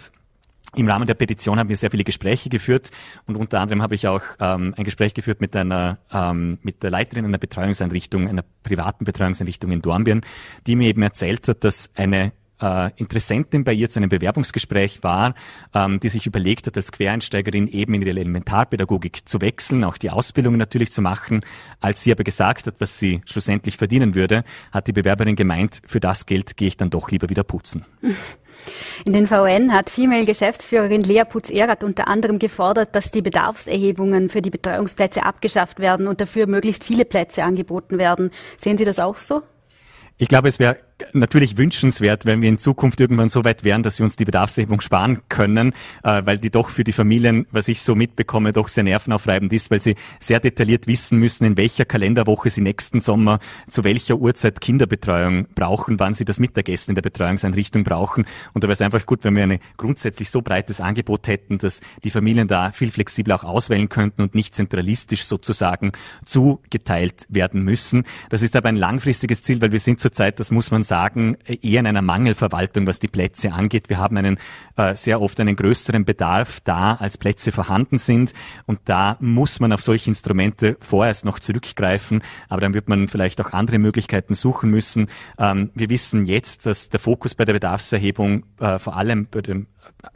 im 0.75 0.89
Rahmen 0.89 1.07
der 1.07 1.13
Petition 1.13 1.57
haben 1.57 1.69
wir 1.69 1.77
sehr 1.77 1.91
viele 1.91 2.03
Gespräche 2.03 2.49
geführt 2.49 2.91
und 3.27 3.37
unter 3.37 3.61
anderem 3.61 3.81
habe 3.81 3.95
ich 3.95 4.07
auch 4.07 4.21
ähm, 4.39 4.73
ein 4.75 4.83
Gespräch 4.83 5.13
geführt 5.13 5.39
mit 5.39 5.55
einer 5.55 5.99
ähm, 6.11 6.57
mit 6.63 6.83
der 6.83 6.91
Leiterin 6.91 7.25
einer 7.25 7.37
Betreuungseinrichtung, 7.37 8.27
einer 8.27 8.43
privaten 8.63 9.05
Betreuungseinrichtung 9.05 9.71
in 9.71 9.81
Dornbirn, 9.81 10.21
die 10.67 10.75
mir 10.75 10.89
eben 10.89 11.01
erzählt 11.01 11.47
hat, 11.47 11.63
dass 11.63 11.89
eine 11.95 12.33
äh, 12.65 12.91
Interessentin 12.97 13.63
bei 13.63 13.73
ihr 13.73 13.89
zu 13.89 13.99
einem 13.99 14.09
Bewerbungsgespräch 14.09 15.03
war, 15.03 15.35
ähm, 15.73 15.99
die 15.99 16.09
sich 16.09 16.25
überlegt 16.25 16.67
hat, 16.67 16.77
als 16.77 16.91
Quereinsteigerin 16.91 17.67
eben 17.67 17.93
in 17.93 18.01
die 18.01 18.09
Elementarpädagogik 18.09 19.27
zu 19.27 19.41
wechseln, 19.41 19.83
auch 19.83 19.97
die 19.97 20.09
Ausbildung 20.09 20.57
natürlich 20.57 20.91
zu 20.91 21.01
machen. 21.01 21.41
Als 21.79 22.03
sie 22.03 22.11
aber 22.11 22.23
gesagt 22.23 22.67
hat, 22.67 22.75
was 22.79 22.97
sie 22.97 23.21
schlussendlich 23.25 23.77
verdienen 23.77 24.15
würde, 24.15 24.43
hat 24.71 24.87
die 24.87 24.93
Bewerberin 24.93 25.35
gemeint, 25.35 25.81
für 25.85 25.99
das 25.99 26.25
Geld 26.25 26.57
gehe 26.57 26.67
ich 26.67 26.77
dann 26.77 26.89
doch 26.89 27.09
lieber 27.11 27.29
wieder 27.29 27.43
putzen. 27.43 27.85
In 29.05 29.13
den 29.13 29.27
VN 29.27 29.73
hat 29.73 29.89
Female-Geschäftsführerin 29.89 31.01
Lea 31.01 31.23
Putz-Erath 31.23 31.83
unter 31.83 32.07
anderem 32.07 32.39
gefordert, 32.39 32.95
dass 32.95 33.11
die 33.11 33.21
Bedarfserhebungen 33.21 34.29
für 34.29 34.41
die 34.41 34.49
Betreuungsplätze 34.49 35.23
abgeschafft 35.23 35.79
werden 35.79 36.07
und 36.07 36.21
dafür 36.21 36.47
möglichst 36.47 36.83
viele 36.83 37.05
Plätze 37.05 37.43
angeboten 37.43 37.99
werden. 37.99 38.31
Sehen 38.57 38.77
Sie 38.77 38.85
das 38.85 38.97
auch 38.97 39.17
so? 39.17 39.43
Ich 40.17 40.29
glaube, 40.29 40.47
es 40.47 40.59
wäre 40.59 40.77
natürlich 41.13 41.57
wünschenswert, 41.57 42.25
wenn 42.25 42.41
wir 42.41 42.47
in 42.47 42.57
Zukunft 42.57 43.01
irgendwann 43.01 43.27
so 43.27 43.43
weit 43.43 43.63
wären, 43.63 43.83
dass 43.83 43.99
wir 43.99 44.05
uns 44.05 44.15
die 44.15 44.23
Bedarfserhebung 44.23 44.79
sparen 44.79 45.19
können, 45.27 45.73
äh, 46.03 46.21
weil 46.25 46.37
die 46.37 46.49
doch 46.49 46.69
für 46.69 46.83
die 46.83 46.93
Familien, 46.93 47.47
was 47.51 47.67
ich 47.67 47.81
so 47.81 47.95
mitbekomme, 47.95 48.53
doch 48.53 48.69
sehr 48.69 48.83
nervenaufreibend 48.83 49.51
ist, 49.51 49.71
weil 49.71 49.81
sie 49.81 49.95
sehr 50.19 50.39
detailliert 50.39 50.87
wissen 50.87 51.19
müssen, 51.19 51.45
in 51.45 51.57
welcher 51.57 51.83
Kalenderwoche 51.83 52.49
sie 52.49 52.61
nächsten 52.61 53.01
Sommer 53.01 53.39
zu 53.67 53.83
welcher 53.83 54.15
Uhrzeit 54.15 54.61
Kinderbetreuung 54.61 55.47
brauchen, 55.53 55.99
wann 55.99 56.13
sie 56.13 56.23
das 56.23 56.39
Mittagessen 56.39 56.91
in 56.91 56.95
der 56.95 57.01
Betreuungseinrichtung 57.01 57.83
brauchen. 57.83 58.25
Und 58.53 58.63
da 58.63 58.67
wäre 58.67 58.73
es 58.73 58.81
einfach 58.81 59.05
gut, 59.05 59.23
wenn 59.25 59.35
wir 59.35 59.43
ein 59.43 59.59
grundsätzlich 59.75 60.29
so 60.29 60.41
breites 60.41 60.79
Angebot 60.79 61.27
hätten, 61.27 61.57
dass 61.57 61.81
die 62.03 62.09
Familien 62.09 62.47
da 62.47 62.71
viel 62.71 62.91
flexibler 62.91 63.35
auch 63.35 63.43
auswählen 63.43 63.89
könnten 63.89 64.21
und 64.21 64.33
nicht 64.33 64.55
zentralistisch 64.55 65.25
sozusagen 65.25 65.91
zugeteilt 66.23 67.25
werden 67.27 67.63
müssen. 67.63 68.05
Das 68.29 68.41
ist 68.41 68.55
aber 68.55 68.69
ein 68.69 68.77
langfristiges 68.77 69.43
Ziel, 69.43 69.61
weil 69.61 69.73
wir 69.73 69.79
sind 69.79 69.99
zurzeit, 69.99 70.39
das 70.39 70.51
muss 70.51 70.71
man 70.71 70.84
sagen, 70.85 71.37
eher 71.45 71.81
in 71.81 71.87
einer 71.87 72.01
Mangelverwaltung, 72.01 72.87
was 72.87 72.99
die 72.99 73.07
Plätze 73.07 73.51
angeht. 73.51 73.89
Wir 73.89 73.97
haben 73.97 74.15
einen 74.17 74.37
äh, 74.77 74.95
sehr 74.95 75.21
oft 75.21 75.39
einen 75.39 75.55
größeren 75.55 76.05
Bedarf 76.05 76.59
da, 76.61 76.93
als 76.93 77.17
Plätze 77.17 77.51
vorhanden 77.51 77.97
sind. 77.97 78.33
Und 78.65 78.79
da 78.85 79.17
muss 79.19 79.59
man 79.59 79.73
auf 79.73 79.81
solche 79.81 80.09
Instrumente 80.09 80.77
vorerst 80.79 81.25
noch 81.25 81.39
zurückgreifen. 81.39 82.21
Aber 82.47 82.61
dann 82.61 82.73
wird 82.73 82.87
man 82.87 83.07
vielleicht 83.07 83.41
auch 83.41 83.51
andere 83.51 83.79
Möglichkeiten 83.79 84.33
suchen 84.33 84.69
müssen. 84.69 85.07
Ähm, 85.37 85.71
wir 85.75 85.89
wissen 85.89 86.25
jetzt, 86.25 86.65
dass 86.65 86.89
der 86.89 86.99
Fokus 86.99 87.35
bei 87.35 87.45
der 87.45 87.53
Bedarfserhebung 87.53 88.45
äh, 88.59 88.79
vor 88.79 88.95
allem 88.95 89.27
bei 89.29 89.41
dem 89.41 89.67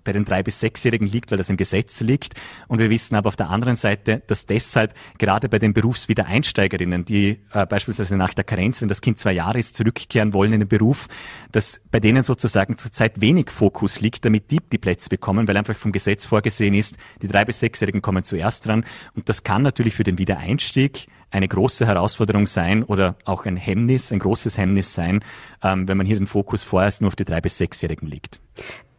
bei 0.04 0.12
den 0.12 0.26
drei 0.26 0.44
bis 0.44 0.60
sechsjährigen 0.60 1.08
liegt, 1.08 1.32
weil 1.32 1.38
das 1.38 1.50
im 1.50 1.58
Gesetz 1.58 2.02
liegt. 2.02 2.36
Und 2.68 2.80
wir 2.80 2.90
wissen 2.90 3.16
aber 3.16 3.28
auf 3.28 3.36
der 3.36 3.50
anderen 3.50 3.76
Seite, 3.76 4.22
dass 4.28 4.46
deshalb 4.46 4.94
gerade 5.18 5.50
bei 5.50 5.60
den 5.60 5.74
Berufswiedereinsteigerinnen, 5.74 7.06
die 7.06 7.40
äh, 7.54 7.66
beispielsweise 7.66 8.18
nach 8.18 8.34
der 8.34 8.44
Karenz, 8.44 8.82
wenn 8.82 8.88
das 8.90 9.02
Kind 9.02 9.20
zwei 9.20 9.34
Jahre 9.34 9.60
ist, 9.60 9.76
zurückkehren 9.76 10.34
wollen 10.34 10.54
in 10.54 10.60
den 10.62 10.70
Beruf, 10.70 11.08
dass 11.52 11.82
bei 11.92 12.00
denen 12.00 12.24
sozusagen 12.24 12.78
zurzeit 12.78 13.22
wenig 13.22 13.50
Fokus 13.52 14.00
liegt, 14.02 14.26
damit 14.26 14.52
die 14.52 14.60
die 14.72 14.78
Plätze 14.78 15.10
bekommen, 15.10 15.48
weil 15.48 15.58
einfach 15.58 15.76
vom 15.76 15.92
Gesetz 15.92 16.26
vorgesehen 16.26 16.74
ist, 16.74 16.98
die 17.22 17.28
drei 17.28 17.46
bis 17.46 17.60
sechsjährigen 17.60 18.02
kommen 18.02 18.24
zuerst 18.24 18.68
dran. 18.68 18.86
Und 19.16 19.30
das 19.30 19.44
kann 19.44 19.62
natürlich 19.62 19.96
für 19.96 20.04
den 20.04 20.18
Wiedereinstieg 20.18 21.08
eine 21.32 21.48
große 21.48 21.86
Herausforderung 21.86 22.48
sein 22.48 22.84
oder 22.84 23.16
auch 23.26 23.46
ein 23.46 23.58
Hemmnis, 23.58 24.12
ein 24.12 24.20
großes 24.20 24.58
Hemmnis 24.58 24.94
sein, 24.94 25.24
ähm, 25.64 25.88
wenn 25.88 25.98
man 25.98 26.06
hier 26.06 26.18
den 26.18 26.28
Fokus 26.28 26.64
vorerst 26.64 27.02
nur 27.02 27.10
auf 27.10 27.16
die 27.16 27.26
drei 27.26 27.42
bis 27.42 27.58
sechsjährigen 27.58 28.08
legt. 28.08 28.40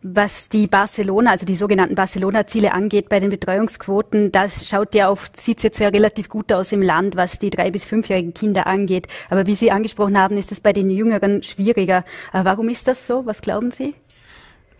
Was 0.02 0.48
die 0.48 0.66
Barcelona, 0.66 1.30
also 1.32 1.44
die 1.44 1.56
sogenannten 1.56 1.94
Barcelona-Ziele 1.94 2.72
angeht 2.72 3.10
bei 3.10 3.20
den 3.20 3.28
Betreuungsquoten, 3.28 4.32
das 4.32 4.66
schaut 4.66 4.94
ja 4.94 5.08
auf, 5.08 5.30
sieht 5.36 5.62
jetzt 5.62 5.78
ja 5.78 5.88
relativ 5.88 6.30
gut 6.30 6.50
aus 6.54 6.72
im 6.72 6.80
Land, 6.80 7.16
was 7.16 7.38
die 7.38 7.50
drei 7.50 7.70
bis 7.70 7.84
fünfjährigen 7.84 8.32
Kinder 8.32 8.66
angeht. 8.66 9.08
Aber 9.28 9.46
wie 9.46 9.54
Sie 9.54 9.70
angesprochen 9.70 10.16
haben, 10.16 10.38
ist 10.38 10.52
es 10.52 10.60
bei 10.62 10.72
den 10.72 10.88
Jüngeren 10.88 11.42
schwieriger. 11.42 12.04
Äh, 12.32 12.44
warum 12.44 12.70
ist 12.70 12.88
das 12.88 13.06
so? 13.06 13.26
Was 13.26 13.42
glauben 13.42 13.70
Sie? 13.70 13.94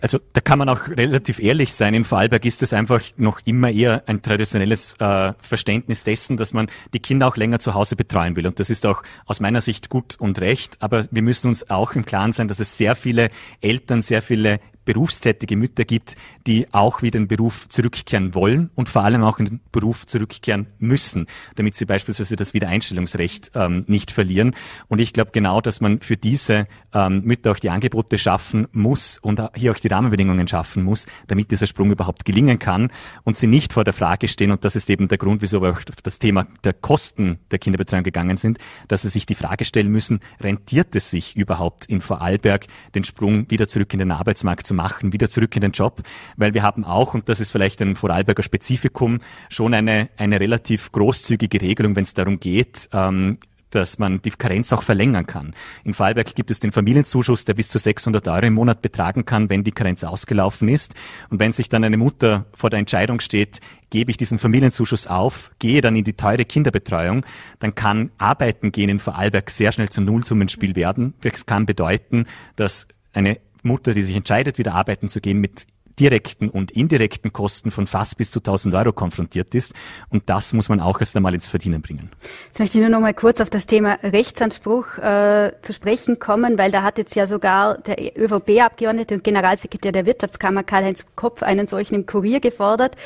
Also 0.01 0.19
da 0.33 0.41
kann 0.41 0.59
man 0.59 0.69
auch 0.69 0.89
relativ 0.89 1.39
ehrlich 1.39 1.75
sein. 1.75 1.93
In 1.93 2.05
Vorarlberg 2.05 2.45
ist 2.47 2.63
es 2.63 2.73
einfach 2.73 3.03
noch 3.17 3.41
immer 3.45 3.71
eher 3.71 4.03
ein 4.07 4.23
traditionelles 4.23 4.95
äh, 4.99 5.35
Verständnis 5.41 6.05
dessen, 6.05 6.37
dass 6.39 6.55
man 6.55 6.71
die 6.95 7.01
Kinder 7.01 7.29
auch 7.29 7.37
länger 7.37 7.59
zu 7.59 7.75
Hause 7.75 7.97
betreuen 7.97 8.35
will. 8.37 8.47
Und 8.47 8.59
das 8.59 8.71
ist 8.71 8.87
auch 8.87 9.03
aus 9.27 9.41
meiner 9.41 9.61
Sicht 9.61 9.91
gut 9.91 10.17
und 10.19 10.41
recht. 10.41 10.79
Aber 10.81 11.05
wir 11.11 11.23
müssen 11.23 11.49
uns 11.49 11.69
auch 11.69 11.93
im 11.93 12.07
Klaren 12.07 12.33
sein, 12.33 12.49
dass 12.49 12.61
es 12.61 12.79
sehr 12.79 12.97
viele 12.97 13.31
Eltern, 13.61 14.01
sehr 14.01 14.23
viele 14.23 14.61
berufstätige 14.85 15.57
Mütter 15.57 15.85
gibt, 15.85 16.17
die 16.47 16.67
auch 16.73 17.03
wieder 17.03 17.19
in 17.19 17.25
den 17.25 17.29
Beruf 17.29 17.69
zurückkehren 17.69 18.35
wollen 18.35 18.71
und 18.75 18.89
vor 18.89 19.03
allem 19.03 19.23
auch 19.23 19.39
in 19.39 19.47
den 19.47 19.61
Beruf 19.73 20.07
zurückkehren 20.07 20.67
müssen, 20.79 21.27
damit 21.57 21.75
sie 21.75 21.85
beispielsweise 21.85 22.37
das 22.37 22.55
Wiedereinstellungsrecht 22.55 23.53
ähm, 23.55 23.85
nicht 23.87 24.11
verlieren. 24.11 24.55
Und 24.89 25.01
ich 25.01 25.13
glaube 25.13 25.31
genau, 25.33 25.61
dass 25.61 25.81
man 25.81 26.01
für 26.01 26.17
diese 26.17 26.67
ähm, 26.95 27.23
Mütter 27.25 27.53
auch 27.53 27.59
die 27.59 27.71
Angebote 27.71 28.19
schaffen 28.19 28.69
muss 28.73 29.19
und 29.19 29.43
hier 29.55 29.73
auch 29.73 29.79
die 29.79 29.89
Rahmenbedingungen 29.89 30.49
schaffen 30.49 30.83
muss, 30.83 31.07
damit 31.27 31.51
dieser 31.51 31.67
Sprung 31.67 31.91
überhaupt 31.91 32.25
gelingen 32.25 32.59
kann 32.59 32.91
und 33.25 33.37
sie 33.37 33.47
nicht 33.47 33.73
vor 33.73 33.85
der 33.85 33.93
Frage 33.93 34.29
stehen, 34.29 34.51
und 34.51 34.65
das 34.65 34.77
ist 34.77 34.89
eben 34.91 35.09
der 35.09 35.19
Grund, 35.19 35.43
wieso 35.43 35.61
wir 35.63 35.71
auch 35.71 35.79
auf 35.79 36.03
das 36.03 36.19
Thema 36.19 36.47
der 36.65 36.73
Kosten 36.73 37.39
der 37.51 37.59
Kinderbetreuung 37.59 38.05
gegangen 38.05 38.37
sind, 38.37 38.59
dass 38.89 39.03
sie 39.03 39.09
sich 39.09 39.27
die 39.27 39.35
Frage 39.35 39.65
stellen 39.65 39.89
müssen, 39.89 40.21
rentiert 40.41 40.97
es 40.97 41.11
sich 41.11 41.37
überhaupt 41.37 41.87
in 41.87 42.01
Vorarlberg, 42.01 42.67
den 42.95 43.05
Sprung 43.05 43.51
wieder 43.51 43.69
zurück 43.69 43.93
in 43.93 43.99
den 43.99 44.11
Arbeitsmarkt 44.11 44.67
zu 44.71 44.75
machen, 44.75 45.13
wieder 45.13 45.29
zurück 45.29 45.57
in 45.57 45.63
den 45.63 45.73
Job, 45.73 46.03
weil 46.37 46.55
wir 46.55 46.63
haben 46.63 46.85
auch, 46.85 47.13
und 47.13 47.29
das 47.29 47.41
ist 47.41 47.51
vielleicht 47.51 47.83
ein 47.83 47.97
Vorarlberger 47.97 48.45
Spezifikum, 48.45 49.19
schon 49.49 49.75
eine, 49.75 50.09
eine 50.17 50.39
relativ 50.39 50.93
großzügige 50.93 51.61
Regelung, 51.61 51.97
wenn 51.97 52.05
es 52.05 52.15
darum 52.15 52.39
geht, 52.39 52.89
ähm, 52.93 53.39
dass 53.71 53.99
man 53.99 54.23
die 54.23 54.31
Karenz 54.31 54.73
auch 54.73 54.83
verlängern 54.83 55.27
kann. 55.27 55.55
In 55.85 55.95
Vorarlberg 55.95 56.35
gibt 56.35 56.51
es 56.51 56.61
den 56.61 56.73
Familienzuschuss, 56.73 57.45
der 57.45 57.55
bis 57.55 57.69
zu 57.69 57.79
600 57.79 58.27
Euro 58.29 58.47
im 58.47 58.55
Monat 58.55 58.83
betragen 58.83 59.25
kann, 59.25 59.49
wenn 59.49 59.65
die 59.65 59.73
Karenz 59.73 60.05
ausgelaufen 60.05 60.69
ist. 60.69 60.95
Und 61.31 61.41
wenn 61.41 61.53
sich 61.53 61.69
dann 61.69 61.85
eine 61.85 61.97
Mutter 61.97 62.47
vor 62.55 62.71
der 62.71 62.79
Entscheidung 62.79 63.21
steht, 63.21 63.61
gebe 63.91 64.11
ich 64.11 64.17
diesen 64.17 64.39
Familienzuschuss 64.39 65.07
auf, 65.07 65.51
gehe 65.59 65.81
dann 65.81 65.97
in 65.97 66.05
die 66.05 66.15
teure 66.15 66.45
Kinderbetreuung, 66.45 67.25
dann 67.59 67.75
kann 67.75 68.11
Arbeiten 68.19 68.73
gehen 68.73 68.89
in 68.89 68.99
Vorarlberg 68.99 69.51
sehr 69.51 69.73
schnell 69.73 69.89
zum 69.89 70.05
Nullsummenspiel 70.05 70.77
werden. 70.77 71.15
Das 71.23 71.47
kann 71.47 71.67
bedeuten, 71.67 72.27
dass 72.57 72.89
eine 73.13 73.39
Mutter, 73.63 73.93
die 73.93 74.03
sich 74.03 74.17
entscheidet, 74.17 74.59
wieder 74.59 74.75
arbeiten 74.75 75.09
zu 75.09 75.21
gehen, 75.21 75.39
mit 75.39 75.67
direkten 76.01 76.49
und 76.49 76.71
indirekten 76.71 77.33
Kosten 77.33 77.71
von 77.71 77.87
fast 77.87 78.17
bis 78.17 78.31
zu 78.31 78.41
1000 78.41 78.75
Euro 78.75 78.93
konfrontiert 78.93 79.55
ist. 79.55 79.75
Und 80.09 80.29
das 80.31 80.53
muss 80.55 80.69
man 80.69 80.81
auch 80.81 80.99
erst 81.01 81.15
einmal 81.17 81.35
ins 81.35 81.47
Verdienen 81.47 81.83
bringen. 81.83 82.11
Jetzt 82.47 82.59
möchte 82.59 82.79
ich 82.79 82.83
nur 82.83 82.91
noch 82.91 83.01
mal 83.01 83.13
kurz 83.13 83.41
auf 83.41 83.51
das 83.51 83.67
Thema 83.67 83.99
Rechtsanspruch 84.03 84.97
äh, 84.99 85.53
zu 85.61 85.73
sprechen 85.75 86.19
kommen, 86.19 86.57
weil 86.57 86.71
da 86.71 86.83
hat 86.83 86.97
jetzt 86.97 87.15
ja 87.15 87.27
sogar 87.27 87.79
der 87.79 88.19
ÖVP-Abgeordnete 88.19 89.15
und 89.15 89.25
Generalsekretär 89.25 89.93
der 89.93 90.07
Wirtschaftskammer 90.07 90.63
Karl-Heinz 90.63 91.07
Kopf 91.17 91.43
einen 91.43 91.67
solchen 91.67 91.95
im 91.95 92.07
Kurier 92.07 92.41
gefordert. 92.41 92.97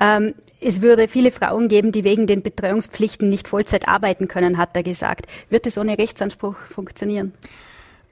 Ähm, 0.00 0.34
es 0.60 0.80
würde 0.80 1.08
viele 1.08 1.32
Frauen 1.32 1.68
geben, 1.68 1.90
die 1.90 2.04
wegen 2.04 2.26
den 2.26 2.42
Betreuungspflichten 2.42 3.28
nicht 3.28 3.48
Vollzeit 3.48 3.88
arbeiten 3.88 4.28
können, 4.28 4.58
hat 4.58 4.76
er 4.76 4.84
gesagt. 4.84 5.26
Wird 5.50 5.66
es 5.66 5.76
ohne 5.76 5.98
Rechtsanspruch 5.98 6.56
funktionieren? 6.56 7.32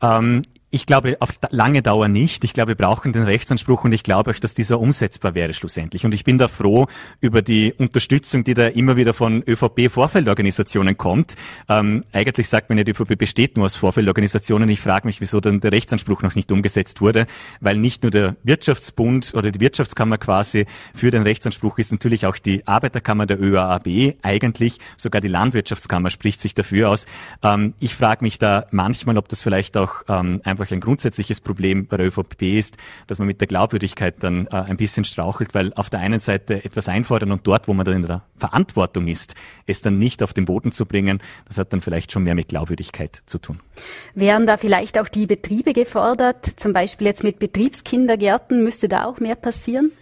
Ähm, 0.02 0.42
ich 0.72 0.86
glaube 0.86 1.18
auf 1.20 1.28
lange 1.50 1.82
Dauer 1.82 2.08
nicht. 2.08 2.44
Ich 2.44 2.54
glaube, 2.54 2.68
wir 2.68 2.74
brauchen 2.74 3.12
den 3.12 3.24
Rechtsanspruch 3.24 3.84
und 3.84 3.92
ich 3.92 4.02
glaube 4.02 4.30
auch, 4.30 4.38
dass 4.38 4.54
dieser 4.54 4.80
umsetzbar 4.80 5.34
wäre 5.34 5.52
schlussendlich. 5.52 6.06
Und 6.06 6.14
ich 6.14 6.24
bin 6.24 6.38
da 6.38 6.48
froh 6.48 6.86
über 7.20 7.42
die 7.42 7.74
Unterstützung, 7.74 8.42
die 8.42 8.54
da 8.54 8.68
immer 8.68 8.96
wieder 8.96 9.12
von 9.12 9.42
ÖVP-Vorfeldorganisationen 9.46 10.96
kommt. 10.96 11.34
Ähm, 11.68 12.04
eigentlich 12.12 12.48
sagt 12.48 12.70
man 12.70 12.78
ja, 12.78 12.84
die 12.84 12.92
ÖVP 12.92 13.18
besteht 13.18 13.56
nur 13.56 13.66
aus 13.66 13.76
Vorfeldorganisationen. 13.76 14.66
Ich 14.70 14.80
frage 14.80 15.06
mich, 15.06 15.20
wieso 15.20 15.40
dann 15.40 15.60
der 15.60 15.72
Rechtsanspruch 15.72 16.22
noch 16.22 16.34
nicht 16.34 16.50
umgesetzt 16.50 17.02
wurde, 17.02 17.26
weil 17.60 17.76
nicht 17.76 18.02
nur 18.02 18.10
der 18.10 18.36
Wirtschaftsbund 18.42 19.34
oder 19.34 19.50
die 19.50 19.60
Wirtschaftskammer 19.60 20.16
quasi 20.16 20.64
für 20.94 21.10
den 21.10 21.22
Rechtsanspruch 21.22 21.76
ist, 21.78 21.92
natürlich 21.92 22.24
auch 22.24 22.38
die 22.38 22.66
Arbeiterkammer 22.66 23.26
der 23.26 23.38
ÖAAB 23.42 24.16
eigentlich, 24.22 24.80
sogar 24.96 25.20
die 25.20 25.28
Landwirtschaftskammer 25.28 26.08
spricht 26.08 26.40
sich 26.40 26.54
dafür 26.54 26.88
aus. 26.88 27.06
Ähm, 27.42 27.74
ich 27.78 27.94
frage 27.94 28.24
mich 28.24 28.38
da 28.38 28.64
manchmal, 28.70 29.18
ob 29.18 29.28
das 29.28 29.42
vielleicht 29.42 29.76
auch 29.76 30.04
ähm, 30.08 30.40
einfach 30.44 30.61
einfach 30.62 30.72
ein 30.72 30.80
grundsätzliches 30.80 31.40
Problem 31.40 31.86
bei 31.86 31.96
der 31.96 32.06
ÖVP 32.06 32.42
ist, 32.42 32.76
dass 33.06 33.18
man 33.18 33.26
mit 33.26 33.40
der 33.40 33.48
Glaubwürdigkeit 33.48 34.14
dann 34.20 34.46
äh, 34.46 34.50
ein 34.50 34.76
bisschen 34.76 35.04
strauchelt, 35.04 35.54
weil 35.54 35.72
auf 35.74 35.90
der 35.90 36.00
einen 36.00 36.20
Seite 36.20 36.64
etwas 36.64 36.88
einfordern 36.88 37.32
und 37.32 37.46
dort, 37.46 37.68
wo 37.68 37.74
man 37.74 37.84
dann 37.84 37.96
in 37.96 38.06
der 38.06 38.22
Verantwortung 38.36 39.08
ist, 39.08 39.34
es 39.66 39.82
dann 39.82 39.98
nicht 39.98 40.22
auf 40.22 40.32
den 40.32 40.44
Boden 40.44 40.72
zu 40.72 40.86
bringen, 40.86 41.20
das 41.46 41.58
hat 41.58 41.72
dann 41.72 41.80
vielleicht 41.80 42.12
schon 42.12 42.22
mehr 42.22 42.34
mit 42.34 42.48
Glaubwürdigkeit 42.48 43.22
zu 43.26 43.38
tun. 43.38 43.60
Wären 44.14 44.46
da 44.46 44.56
vielleicht 44.56 44.98
auch 44.98 45.08
die 45.08 45.26
Betriebe 45.26 45.72
gefordert, 45.72 46.46
zum 46.56 46.72
Beispiel 46.72 47.08
jetzt 47.08 47.24
mit 47.24 47.38
Betriebskindergärten, 47.38 48.62
müsste 48.62 48.88
da 48.88 49.04
auch 49.04 49.20
mehr 49.20 49.34
passieren? 49.36 49.92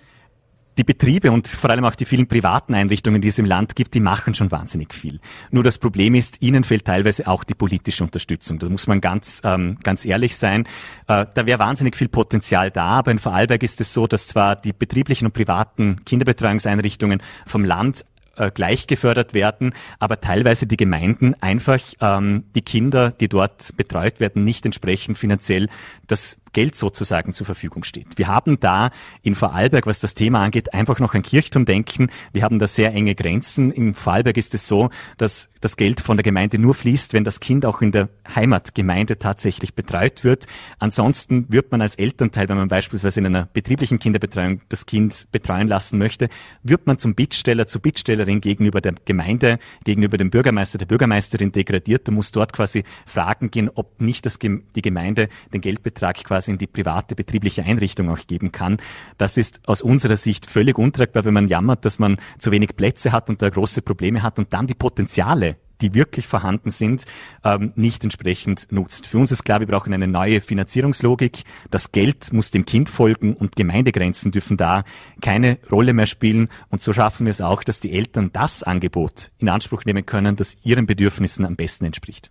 Die 0.78 0.84
Betriebe 0.84 1.30
und 1.30 1.48
vor 1.48 1.70
allem 1.70 1.84
auch 1.84 1.94
die 1.94 2.04
vielen 2.04 2.26
privaten 2.26 2.74
Einrichtungen, 2.74 3.20
die 3.20 3.28
es 3.28 3.38
im 3.38 3.44
Land 3.44 3.76
gibt, 3.76 3.94
die 3.94 4.00
machen 4.00 4.34
schon 4.34 4.50
wahnsinnig 4.50 4.94
viel. 4.94 5.20
Nur 5.50 5.62
das 5.62 5.78
Problem 5.78 6.14
ist, 6.14 6.40
ihnen 6.40 6.64
fehlt 6.64 6.84
teilweise 6.84 7.26
auch 7.26 7.44
die 7.44 7.54
politische 7.54 8.04
Unterstützung. 8.04 8.58
Da 8.58 8.68
muss 8.68 8.86
man 8.86 9.00
ganz, 9.00 9.42
ähm, 9.44 9.76
ganz 9.82 10.04
ehrlich 10.04 10.36
sein. 10.36 10.66
Äh, 11.06 11.26
da 11.34 11.46
wäre 11.46 11.58
wahnsinnig 11.58 11.96
viel 11.96 12.08
Potenzial 12.08 12.70
da, 12.70 12.86
aber 12.86 13.10
in 13.10 13.18
Vorarlberg 13.18 13.62
ist 13.62 13.80
es 13.80 13.92
so, 13.92 14.06
dass 14.06 14.26
zwar 14.26 14.56
die 14.56 14.72
betrieblichen 14.72 15.26
und 15.26 15.32
privaten 15.32 16.04
Kinderbetreuungseinrichtungen 16.04 17.22
vom 17.46 17.64
Land 17.64 18.04
äh, 18.36 18.50
gleich 18.50 18.86
gefördert 18.86 19.34
werden, 19.34 19.74
aber 19.98 20.20
teilweise 20.20 20.66
die 20.66 20.76
Gemeinden 20.76 21.34
einfach 21.40 21.80
ähm, 22.00 22.44
die 22.54 22.62
Kinder, 22.62 23.10
die 23.10 23.28
dort 23.28 23.76
betreut 23.76 24.20
werden, 24.20 24.44
nicht 24.44 24.64
entsprechend 24.64 25.18
finanziell 25.18 25.68
das 26.06 26.38
Geld 26.52 26.74
sozusagen 26.74 27.32
zur 27.32 27.46
Verfügung 27.46 27.84
steht. 27.84 28.18
Wir 28.18 28.26
haben 28.26 28.58
da 28.58 28.90
in 29.22 29.34
Vorarlberg, 29.34 29.86
was 29.86 30.00
das 30.00 30.14
Thema 30.14 30.40
angeht, 30.42 30.74
einfach 30.74 30.98
noch 30.98 31.14
ein 31.14 31.22
Kirchturmdenken. 31.22 32.10
Wir 32.32 32.42
haben 32.42 32.58
da 32.58 32.66
sehr 32.66 32.92
enge 32.92 33.14
Grenzen. 33.14 33.70
In 33.70 33.94
Vorarlberg 33.94 34.36
ist 34.36 34.54
es 34.54 34.66
so, 34.66 34.90
dass 35.16 35.48
das 35.60 35.76
Geld 35.76 36.00
von 36.00 36.16
der 36.16 36.24
Gemeinde 36.24 36.58
nur 36.58 36.74
fließt, 36.74 37.12
wenn 37.12 37.24
das 37.24 37.40
Kind 37.40 37.64
auch 37.64 37.82
in 37.82 37.92
der 37.92 38.08
Heimatgemeinde 38.34 39.18
tatsächlich 39.18 39.74
betreut 39.74 40.24
wird. 40.24 40.46
Ansonsten 40.78 41.46
wird 41.52 41.70
man 41.70 41.82
als 41.82 41.94
Elternteil, 41.94 42.48
wenn 42.48 42.56
man 42.56 42.68
beispielsweise 42.68 43.20
in 43.20 43.26
einer 43.26 43.48
betrieblichen 43.52 43.98
Kinderbetreuung 43.98 44.62
das 44.68 44.86
Kind 44.86 45.28
betreuen 45.30 45.68
lassen 45.68 45.98
möchte, 45.98 46.28
wird 46.62 46.86
man 46.86 46.98
zum 46.98 47.14
Bittsteller, 47.14 47.66
zur 47.66 47.82
Bittstellerin 48.20 48.40
gegenüber 48.40 48.80
der 48.80 48.94
Gemeinde, 49.04 49.58
gegenüber 49.84 50.18
dem 50.18 50.30
Bürgermeister, 50.30 50.78
der 50.78 50.86
Bürgermeisterin 50.86 51.52
degradiert. 51.52 52.06
Du 52.06 52.12
musst 52.12 52.36
dort 52.36 52.52
quasi 52.52 52.84
fragen 53.06 53.50
gehen, 53.50 53.70
ob 53.74 54.00
nicht 54.00 54.26
das, 54.26 54.38
die 54.38 54.82
Gemeinde 54.82 55.28
den 55.52 55.60
Geldbetrag 55.60 56.22
quasi 56.24 56.52
in 56.52 56.58
die 56.58 56.66
private 56.66 57.14
betriebliche 57.14 57.64
Einrichtung 57.64 58.10
auch 58.10 58.18
geben 58.26 58.52
kann. 58.52 58.78
Das 59.18 59.36
ist 59.36 59.60
aus 59.66 59.82
unserer 59.82 60.16
Sicht 60.16 60.46
völlig 60.50 60.78
untragbar, 60.78 61.24
wenn 61.24 61.34
man 61.34 61.48
jammert, 61.48 61.84
dass 61.84 61.98
man 61.98 62.18
zu 62.38 62.50
wenig 62.50 62.76
Plätze 62.76 63.12
hat 63.12 63.30
und 63.30 63.40
da 63.42 63.48
große 63.48 63.82
Probleme 63.82 64.22
hat 64.22 64.38
und 64.38 64.52
dann 64.52 64.66
die 64.66 64.74
Potenziale 64.74 65.56
die 65.80 65.94
wirklich 65.94 66.26
vorhanden 66.26 66.70
sind, 66.70 67.04
ähm, 67.44 67.72
nicht 67.76 68.04
entsprechend 68.04 68.70
nutzt. 68.70 69.06
Für 69.06 69.18
uns 69.18 69.32
ist 69.32 69.44
klar, 69.44 69.60
wir 69.60 69.66
brauchen 69.66 69.92
eine 69.92 70.06
neue 70.06 70.40
Finanzierungslogik. 70.40 71.42
Das 71.70 71.92
Geld 71.92 72.32
muss 72.32 72.50
dem 72.50 72.64
Kind 72.64 72.88
folgen 72.88 73.34
und 73.34 73.56
Gemeindegrenzen 73.56 74.32
dürfen 74.32 74.56
da 74.56 74.84
keine 75.20 75.58
Rolle 75.70 75.92
mehr 75.92 76.06
spielen. 76.06 76.48
Und 76.68 76.82
so 76.82 76.92
schaffen 76.92 77.26
wir 77.26 77.30
es 77.30 77.40
auch, 77.40 77.62
dass 77.62 77.80
die 77.80 77.92
Eltern 77.92 78.30
das 78.32 78.62
Angebot 78.62 79.30
in 79.38 79.48
Anspruch 79.48 79.84
nehmen 79.84 80.06
können, 80.06 80.36
das 80.36 80.56
ihren 80.62 80.86
Bedürfnissen 80.86 81.44
am 81.44 81.56
besten 81.56 81.84
entspricht. 81.84 82.30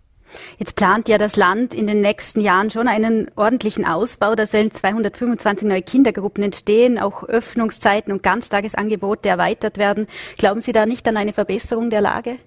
Jetzt 0.58 0.76
plant 0.76 1.08
ja 1.08 1.18
das 1.18 1.36
Land 1.36 1.74
in 1.74 1.86
den 1.86 2.00
nächsten 2.00 2.40
Jahren 2.40 2.70
schon 2.70 2.88
einen 2.88 3.30
ordentlichen 3.36 3.84
Ausbau. 3.84 4.34
Da 4.34 4.46
sollen 4.46 4.70
225 4.70 5.66
neue 5.66 5.82
Kindergruppen 5.82 6.44
entstehen, 6.44 6.98
auch 6.98 7.24
Öffnungszeiten 7.24 8.12
und 8.12 8.22
Ganztagesangebote 8.22 9.28
erweitert 9.28 9.78
werden. 9.78 10.06
Glauben 10.38 10.62
Sie 10.62 10.72
da 10.72 10.86
nicht 10.86 11.06
an 11.08 11.16
eine 11.16 11.32
Verbesserung 11.32 11.90
der 11.90 12.00
Lage? 12.00 12.38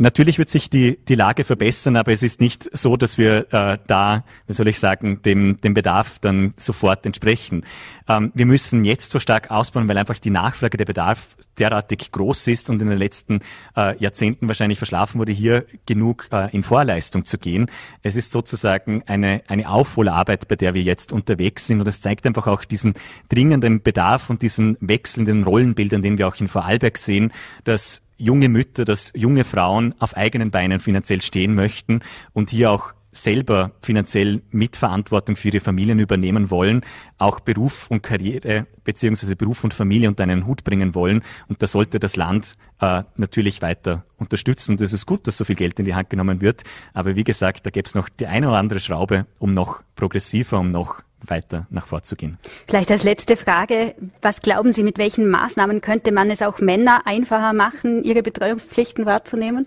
Natürlich 0.00 0.38
wird 0.38 0.48
sich 0.48 0.70
die, 0.70 0.96
die 0.96 1.14
Lage 1.14 1.44
verbessern, 1.44 1.94
aber 1.94 2.10
es 2.10 2.22
ist 2.22 2.40
nicht 2.40 2.74
so, 2.74 2.96
dass 2.96 3.18
wir 3.18 3.52
äh, 3.52 3.76
da, 3.86 4.24
wie 4.46 4.54
soll 4.54 4.66
ich 4.68 4.78
sagen, 4.78 5.20
dem, 5.20 5.60
dem 5.60 5.74
Bedarf 5.74 6.18
dann 6.20 6.54
sofort 6.56 7.04
entsprechen. 7.04 7.66
Ähm, 8.08 8.32
wir 8.34 8.46
müssen 8.46 8.86
jetzt 8.86 9.10
so 9.10 9.18
stark 9.18 9.50
ausbauen, 9.50 9.88
weil 9.88 9.98
einfach 9.98 10.18
die 10.18 10.30
Nachfrage, 10.30 10.78
der 10.78 10.86
Bedarf 10.86 11.36
derartig 11.58 12.12
groß 12.12 12.46
ist 12.48 12.70
und 12.70 12.80
in 12.80 12.88
den 12.88 12.96
letzten 12.96 13.40
äh, 13.76 13.94
Jahrzehnten 13.98 14.48
wahrscheinlich 14.48 14.78
verschlafen 14.78 15.18
wurde, 15.18 15.32
hier 15.32 15.66
genug 15.84 16.28
äh, 16.32 16.48
in 16.56 16.62
Vorleistung 16.62 17.26
zu 17.26 17.36
gehen. 17.36 17.70
Es 18.02 18.16
ist 18.16 18.32
sozusagen 18.32 19.02
eine, 19.06 19.42
eine 19.48 19.68
Aufholarbeit, 19.68 20.48
bei 20.48 20.56
der 20.56 20.72
wir 20.72 20.82
jetzt 20.82 21.12
unterwegs 21.12 21.66
sind 21.66 21.78
und 21.78 21.86
es 21.86 22.00
zeigt 22.00 22.24
einfach 22.24 22.46
auch 22.46 22.64
diesen 22.64 22.94
dringenden 23.28 23.82
Bedarf 23.82 24.30
und 24.30 24.40
diesen 24.40 24.78
wechselnden 24.80 25.44
Rollenbildern, 25.44 26.00
den 26.00 26.16
wir 26.16 26.26
auch 26.26 26.40
in 26.40 26.48
Vorarlberg 26.48 26.96
sehen, 26.96 27.34
dass 27.64 28.00
junge 28.20 28.48
Mütter, 28.48 28.84
dass 28.84 29.12
junge 29.14 29.44
Frauen 29.44 29.94
auf 29.98 30.16
eigenen 30.16 30.50
Beinen 30.50 30.78
finanziell 30.78 31.22
stehen 31.22 31.54
möchten 31.54 32.00
und 32.32 32.50
hier 32.50 32.70
auch 32.70 32.94
selber 33.12 33.72
finanziell 33.82 34.42
Mitverantwortung 34.50 35.36
für 35.36 35.48
ihre 35.48 35.60
Familien 35.60 35.98
übernehmen 35.98 36.50
wollen, 36.50 36.82
auch 37.18 37.40
Beruf 37.40 37.90
und 37.90 38.02
Karriere 38.02 38.66
beziehungsweise 38.84 39.36
Beruf 39.36 39.64
und 39.64 39.74
Familie 39.74 40.08
unter 40.08 40.22
einen 40.22 40.46
Hut 40.46 40.64
bringen 40.64 40.94
wollen. 40.94 41.22
Und 41.48 41.62
da 41.62 41.66
sollte 41.66 41.98
das 41.98 42.16
Land 42.16 42.54
äh, 42.80 43.02
natürlich 43.16 43.62
weiter 43.62 44.04
unterstützen. 44.16 44.72
Und 44.72 44.80
es 44.80 44.92
ist 44.92 45.06
gut, 45.06 45.26
dass 45.26 45.36
so 45.36 45.44
viel 45.44 45.56
Geld 45.56 45.78
in 45.80 45.86
die 45.86 45.94
Hand 45.94 46.10
genommen 46.10 46.40
wird. 46.40 46.62
Aber 46.94 47.16
wie 47.16 47.24
gesagt, 47.24 47.66
da 47.66 47.70
gäbe 47.70 47.88
es 47.88 47.94
noch 47.94 48.08
die 48.08 48.26
eine 48.26 48.48
oder 48.48 48.58
andere 48.58 48.80
Schraube, 48.80 49.26
um 49.38 49.54
noch 49.54 49.82
progressiver, 49.96 50.58
um 50.58 50.70
noch 50.70 51.02
weiter 51.26 51.66
nach 51.70 51.86
vorzugehen. 51.86 52.38
Vielleicht 52.66 52.90
als 52.90 53.04
letzte 53.04 53.36
Frage, 53.36 53.94
was 54.22 54.40
glauben 54.40 54.72
Sie, 54.72 54.82
mit 54.82 54.98
welchen 54.98 55.28
Maßnahmen 55.28 55.80
könnte 55.80 56.12
man 56.12 56.30
es 56.30 56.42
auch 56.42 56.58
Männer 56.58 57.02
einfacher 57.06 57.52
machen, 57.52 58.04
ihre 58.04 58.22
Betreuungspflichten 58.22 59.06
wahrzunehmen? 59.06 59.66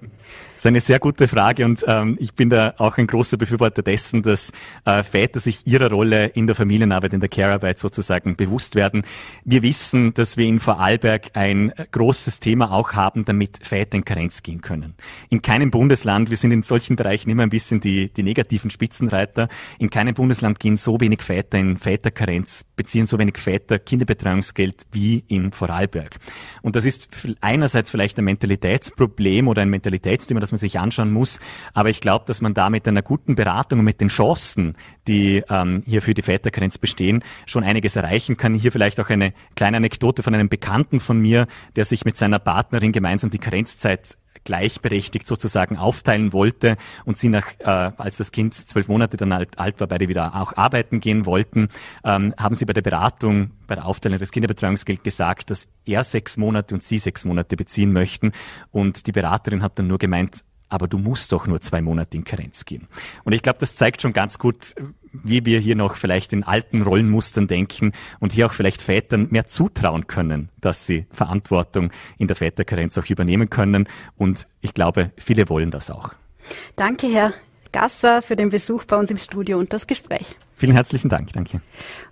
Ist 0.64 0.68
eine 0.68 0.80
sehr 0.80 1.00
gute 1.00 1.28
Frage 1.28 1.66
und 1.66 1.84
ähm, 1.90 2.16
ich 2.22 2.36
bin 2.36 2.48
da 2.48 2.74
auch 2.78 2.98
ein 2.98 3.06
großer 3.06 3.36
Befürworter 3.36 3.82
dessen, 3.82 4.24
dass 4.24 4.54
äh, 4.86 5.04
Väter 5.04 5.42
sich 5.42 5.68
ihrer 5.68 5.90
Rolle 5.90 6.28
in 6.28 6.48
der 6.48 6.56
Familienarbeit, 6.56 7.12
in 7.12 7.20
der 7.20 7.28
Care-Arbeit 7.28 7.80
sozusagen 7.80 8.38
bewusst 8.38 8.76
werden. 8.76 9.04
Wir 9.44 9.62
wissen, 9.62 10.14
dass 10.14 10.38
wir 10.38 10.46
in 10.46 10.62
Vorarlberg 10.62 11.32
ein 11.34 11.74
großes 11.92 12.40
Thema 12.40 12.72
auch 12.72 12.94
haben, 12.94 13.26
damit 13.26 13.60
Väter 13.62 13.98
in 13.98 14.06
Karenz 14.06 14.42
gehen 14.42 14.62
können. 14.62 14.94
In 15.30 15.42
keinem 15.42 15.70
Bundesland, 15.70 16.30
wir 16.30 16.38
sind 16.38 16.52
in 16.52 16.64
solchen 16.64 16.96
Bereichen 16.96 17.30
immer 17.30 17.44
ein 17.44 17.50
bisschen 17.50 17.82
die, 17.82 18.14
die 18.14 18.24
negativen 18.24 18.70
Spitzenreiter, 18.70 19.50
in 19.80 19.90
keinem 19.90 20.14
Bundesland 20.14 20.62
gehen 20.62 20.78
so 20.78 21.02
wenig 21.02 21.24
Väter 21.24 21.58
in 21.58 21.76
Väterkarenz, 21.76 22.64
beziehen 22.78 23.06
so 23.06 23.20
wenig 23.20 23.38
Väter 23.38 23.80
Kinderbetreuungsgeld 23.80 24.84
wie 24.94 25.26
in 25.28 25.52
Vorarlberg. 25.52 26.20
Und 26.62 26.78
das 26.78 26.86
ist 26.86 27.10
einerseits 27.42 27.92
vielleicht 27.92 28.18
ein 28.18 28.24
Mentalitätsproblem 28.24 29.50
oder 29.50 29.62
ein 29.62 29.70
Mentalitätsthema, 29.70 30.40
das 30.40 30.53
man 30.54 30.60
sich 30.60 30.80
anschauen 30.80 31.12
muss. 31.12 31.40
Aber 31.74 31.90
ich 31.90 32.02
glaube, 32.02 32.26
dass 32.26 32.42
man 32.42 32.54
da 32.54 32.70
mit 32.70 32.88
einer 32.88 33.02
guten 33.02 33.36
Beratung 33.36 33.80
und 33.80 33.86
mit 33.86 34.00
den 34.00 34.08
Chancen, 34.08 34.76
die 35.08 35.44
ähm, 35.50 35.84
hier 35.86 36.02
für 36.02 36.14
die 36.14 36.22
Väterkarenz 36.22 36.78
bestehen, 36.78 37.24
schon 37.46 37.64
einiges 37.64 37.96
erreichen 37.96 38.38
kann. 38.38 38.54
Hier 38.54 38.72
vielleicht 38.72 39.00
auch 39.00 39.10
eine 39.10 39.34
kleine 39.56 39.78
Anekdote 39.78 40.24
von 40.24 40.34
einem 40.34 40.50
Bekannten 40.50 41.00
von 41.00 41.20
mir, 41.20 41.48
der 41.76 41.86
sich 41.86 42.06
mit 42.06 42.18
seiner 42.18 42.40
Partnerin 42.40 42.92
gemeinsam 42.92 43.30
die 43.30 43.40
Karenzzeit 43.40 44.18
gleichberechtigt 44.44 45.28
sozusagen 45.28 45.78
aufteilen 45.78 46.34
wollte 46.34 46.78
und 47.06 47.18
sie 47.18 47.30
nach, 47.30 47.48
äh, 47.60 47.92
als 47.98 48.18
das 48.18 48.32
Kind 48.32 48.54
zwölf 48.54 48.88
Monate 48.88 49.18
dann 49.18 49.32
alt, 49.32 49.60
alt 49.60 49.80
war, 49.80 49.88
beide 49.88 50.08
wieder 50.08 50.36
auch 50.36 50.56
arbeiten 50.56 51.00
gehen 51.00 51.26
wollten, 51.26 51.70
ähm, 52.04 52.34
haben 52.38 52.56
sie 52.56 52.66
bei 52.66 52.74
der 52.74 52.82
Beratung, 52.82 53.52
bei 53.68 53.76
der 53.76 53.86
Aufteilung 53.86 54.20
des 54.20 54.32
Kinderbetreuungsgelds 54.32 55.04
gesagt, 55.04 55.50
dass 55.50 55.68
er 55.86 56.04
sechs 56.04 56.38
Monate 56.38 56.76
und 56.76 56.84
sie 56.84 57.00
sechs 57.00 57.26
Monate 57.26 57.56
beziehen 57.56 57.94
möchten. 57.94 58.32
Und 58.72 59.08
die 59.08 59.12
Beraterin 59.12 59.64
hat 59.64 59.80
dann 59.80 59.88
nur 59.88 59.98
gemeint, 59.98 60.44
aber 60.70 60.88
du 60.88 60.98
musst 60.98 61.32
doch 61.32 61.46
nur 61.48 61.62
zwei 61.62 61.82
Monate 61.82 62.18
in 62.18 62.24
Karenz 62.24 62.66
gehen. 62.66 62.88
Und 63.24 63.34
ich 63.34 63.44
glaube, 63.44 63.60
das 63.60 63.76
zeigt 63.76 64.02
schon 64.02 64.14
ganz 64.14 64.40
gut, 64.40 64.74
wie 65.14 65.46
wir 65.46 65.60
hier 65.60 65.76
noch 65.76 65.96
vielleicht 65.96 66.34
in 66.34 66.44
alten 66.44 66.82
Rollenmustern 66.82 67.48
denken 67.48 67.94
und 68.20 68.34
hier 68.34 68.48
auch 68.48 68.54
vielleicht 68.54 68.82
Vätern 68.82 69.28
mehr 69.30 69.46
zutrauen 69.46 70.08
können, 70.08 70.50
dass 70.60 70.86
sie 70.86 71.06
Verantwortung 71.12 71.92
in 72.18 72.28
der 72.28 72.36
Väterkarenz 72.36 72.98
auch 72.98 73.06
übernehmen 73.06 73.50
können. 73.50 73.88
Und 74.18 74.48
ich 74.62 74.74
glaube, 74.74 75.12
viele 75.18 75.48
wollen 75.50 75.72
das 75.72 75.92
auch. 75.92 76.14
Danke, 76.76 77.08
Herr 77.08 77.34
Gasser, 77.72 78.22
für 78.22 78.36
den 78.36 78.50
Besuch 78.50 78.86
bei 78.86 78.98
uns 78.98 79.12
im 79.12 79.18
Studio 79.18 79.58
und 79.58 79.74
das 79.74 79.88
Gespräch. 79.88 80.36
Vielen 80.64 80.76
herzlichen 80.78 81.10
Dank, 81.10 81.34
danke. 81.34 81.60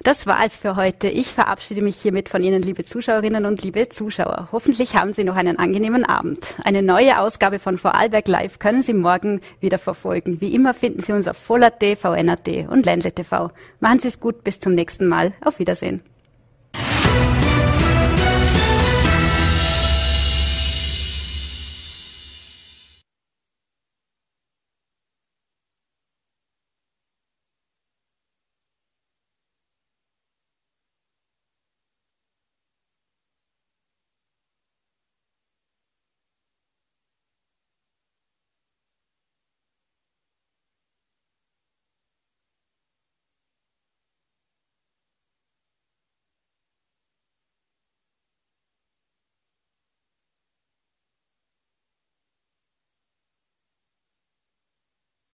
Das 0.04 0.28
war 0.28 0.44
es 0.44 0.58
für 0.58 0.76
heute. 0.76 1.08
Ich 1.08 1.28
verabschiede 1.28 1.82
mich 1.82 1.96
hiermit 1.96 2.28
von 2.28 2.44
Ihnen, 2.44 2.62
liebe 2.62 2.84
Zuschauerinnen 2.84 3.46
und 3.46 3.64
liebe 3.64 3.88
Zuschauer. 3.88 4.50
Hoffentlich 4.52 4.94
haben 4.98 5.14
Sie 5.14 5.24
noch 5.24 5.38
einen 5.38 5.58
angenehmen 5.58 6.04
Abend. 6.04 6.58
Eine 6.66 6.84
neue 6.84 7.18
Ausgabe 7.22 7.60
von 7.60 7.78
Vorarlberg 7.78 8.28
Live 8.28 8.60
können 8.60 8.82
Sie 8.82 8.94
morgen 8.94 9.40
wieder 9.62 9.78
verfolgen. 9.78 10.42
Wie 10.42 10.54
immer 10.54 10.74
finden 10.74 11.00
Sie 11.00 11.14
uns 11.14 11.30
auf 11.30 11.38
Voll.at, 11.38 11.82
VN.at 11.98 12.50
und 12.68 12.86
Ländle 12.86 13.14
TV. 13.14 13.52
Machen 13.80 14.00
Sie 14.00 14.10
es 14.10 14.20
gut, 14.20 14.44
bis 14.44 14.60
zum 14.60 14.76
nächsten 14.76 15.08
Mal. 15.08 15.32
Auf 15.40 15.60
Wiedersehen. 15.60 16.02